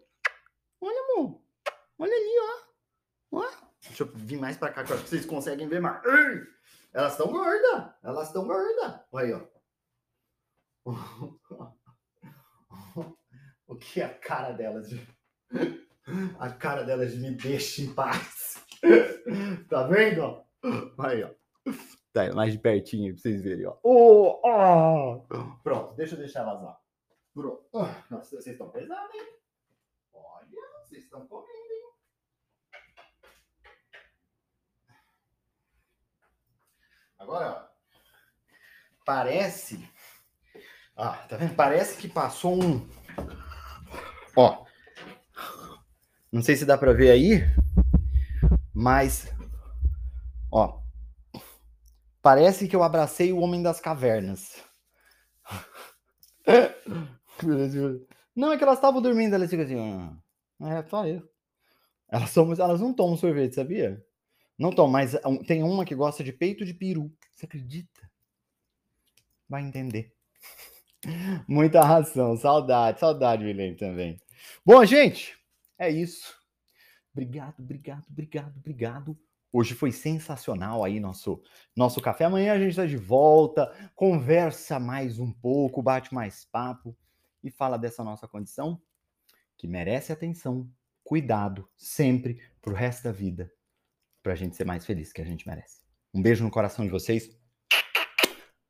Olha, 0.80 1.00
amor. 1.12 1.42
Olha 1.98 2.12
ali, 2.12 2.38
ó. 3.32 3.38
Ó. 3.38 3.50
Deixa 3.86 4.02
eu 4.04 4.12
vir 4.14 4.38
mais 4.38 4.56
pra 4.56 4.70
cá 4.70 4.84
que 4.84 4.92
eu 4.92 4.96
acho 4.96 5.04
que 5.04 5.10
vocês 5.10 5.26
conseguem 5.26 5.68
ver 5.68 5.80
mais. 5.80 6.00
Elas 6.96 7.12
estão 7.12 7.30
gordas. 7.30 7.92
Elas 8.02 8.26
estão 8.28 8.46
gordas. 8.46 9.00
Olha 9.12 9.26
aí, 9.26 9.32
ó. 9.34 9.46
o 13.66 13.76
que 13.76 14.00
é 14.00 14.06
a 14.06 14.14
cara 14.14 14.52
delas? 14.52 14.88
A 16.38 16.50
cara 16.50 16.84
delas 16.84 17.16
me 17.16 17.32
deixa 17.32 17.82
em 17.82 17.92
paz. 17.92 18.64
tá 19.68 19.88
vendo? 19.88 20.40
Aí, 20.98 21.24
ó. 21.24 21.34
Tá 22.12 22.32
mais 22.32 22.52
de 22.52 22.60
pertinho 22.60 23.12
pra 23.12 23.20
vocês 23.20 23.42
verem, 23.42 23.66
ó. 23.66 23.76
Oh, 23.82 24.40
oh. 24.44 25.26
Pronto, 25.64 25.96
deixa 25.96 26.14
eu 26.14 26.20
deixar 26.20 26.42
elas 26.42 26.62
lá. 26.62 26.80
Pronto. 27.34 27.66
Nossa, 28.08 28.36
vocês 28.36 28.46
estão 28.46 28.70
pesados, 28.70 29.12
hein? 29.16 29.26
Olha, 30.14 30.62
vocês 30.84 31.02
estão 31.02 31.26
comendo, 31.26 31.72
hein? 31.72 31.86
Agora, 37.18 37.68
parece. 39.04 39.88
Ah, 40.96 41.14
tá 41.28 41.36
vendo? 41.36 41.54
Parece 41.54 41.96
que 41.98 42.08
passou 42.08 42.62
um. 42.62 42.88
Ó. 44.36 44.64
Não 46.30 46.42
sei 46.42 46.56
se 46.56 46.66
dá 46.66 46.76
para 46.76 46.92
ver 46.92 47.10
aí, 47.10 47.42
mas. 48.74 49.32
Ó. 50.50 50.82
Parece 52.20 52.66
que 52.68 52.74
eu 52.74 52.82
abracei 52.82 53.32
o 53.32 53.38
homem 53.38 53.62
das 53.62 53.80
cavernas. 53.80 54.62
Não, 58.34 58.52
é 58.52 58.58
que 58.58 58.64
elas 58.64 58.78
estavam 58.78 59.00
dormindo, 59.00 59.34
elas 59.34 59.48
ficam 59.48 59.64
assim. 59.64 59.78
Ah, 60.60 60.74
é 60.74 60.82
só 60.84 61.06
isso. 61.06 61.28
Elas, 62.08 62.30
são, 62.30 62.52
elas 62.52 62.80
não 62.80 62.94
tomam 62.94 63.16
sorvete, 63.16 63.54
sabia? 63.54 64.04
Não 64.58 64.72
tomo, 64.72 64.92
mas 64.92 65.14
tem 65.46 65.62
uma 65.62 65.84
que 65.84 65.94
gosta 65.94 66.24
de 66.24 66.32
peito 66.32 66.64
de 66.64 66.72
peru. 66.72 67.12
Você 67.30 67.44
acredita? 67.44 68.10
Vai 69.48 69.62
entender. 69.62 70.14
Muita 71.46 71.82
ração, 71.82 72.36
saudade, 72.36 72.98
saudade, 72.98 73.44
Milene, 73.44 73.76
também. 73.76 74.18
Bom, 74.64 74.84
gente, 74.84 75.38
é 75.78 75.90
isso. 75.90 76.34
Obrigado, 77.12 77.60
obrigado, 77.60 78.04
obrigado, 78.10 78.56
obrigado. 78.56 79.18
Hoje 79.52 79.74
foi 79.74 79.92
sensacional 79.92 80.82
aí 80.82 80.98
nosso 80.98 81.42
nosso 81.74 82.00
café. 82.00 82.24
Amanhã 82.24 82.54
a 82.54 82.58
gente 82.58 82.70
está 82.70 82.86
de 82.86 82.96
volta, 82.96 83.70
conversa 83.94 84.80
mais 84.80 85.18
um 85.18 85.30
pouco, 85.30 85.82
bate 85.82 86.12
mais 86.14 86.44
papo 86.46 86.96
e 87.44 87.50
fala 87.50 87.78
dessa 87.78 88.02
nossa 88.02 88.26
condição 88.26 88.80
que 89.56 89.66
merece 89.66 90.12
atenção, 90.12 90.70
cuidado 91.02 91.68
sempre 91.76 92.42
pro 92.60 92.74
resto 92.74 93.04
da 93.04 93.12
vida 93.12 93.50
para 94.26 94.32
a 94.32 94.36
gente 94.36 94.56
ser 94.56 94.64
mais 94.64 94.84
feliz, 94.84 95.12
que 95.12 95.22
a 95.22 95.24
gente 95.24 95.46
merece. 95.46 95.80
Um 96.12 96.20
beijo 96.20 96.42
no 96.42 96.50
coração 96.50 96.84
de 96.84 96.90
vocês. 96.90 97.30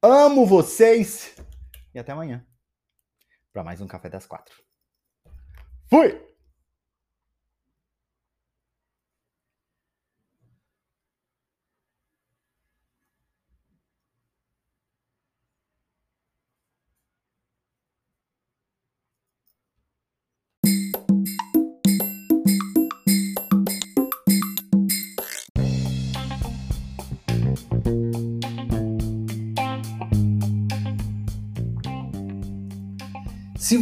Amo 0.03 0.45
vocês! 0.45 1.35
E 1.95 1.99
até 1.99 2.13
amanhã 2.13 2.47
para 3.55 3.65
mais 3.65 3.81
um 3.81 3.87
Café 3.87 4.11
das 4.11 4.27
Quatro. 4.27 4.55
Fui! 5.89 6.26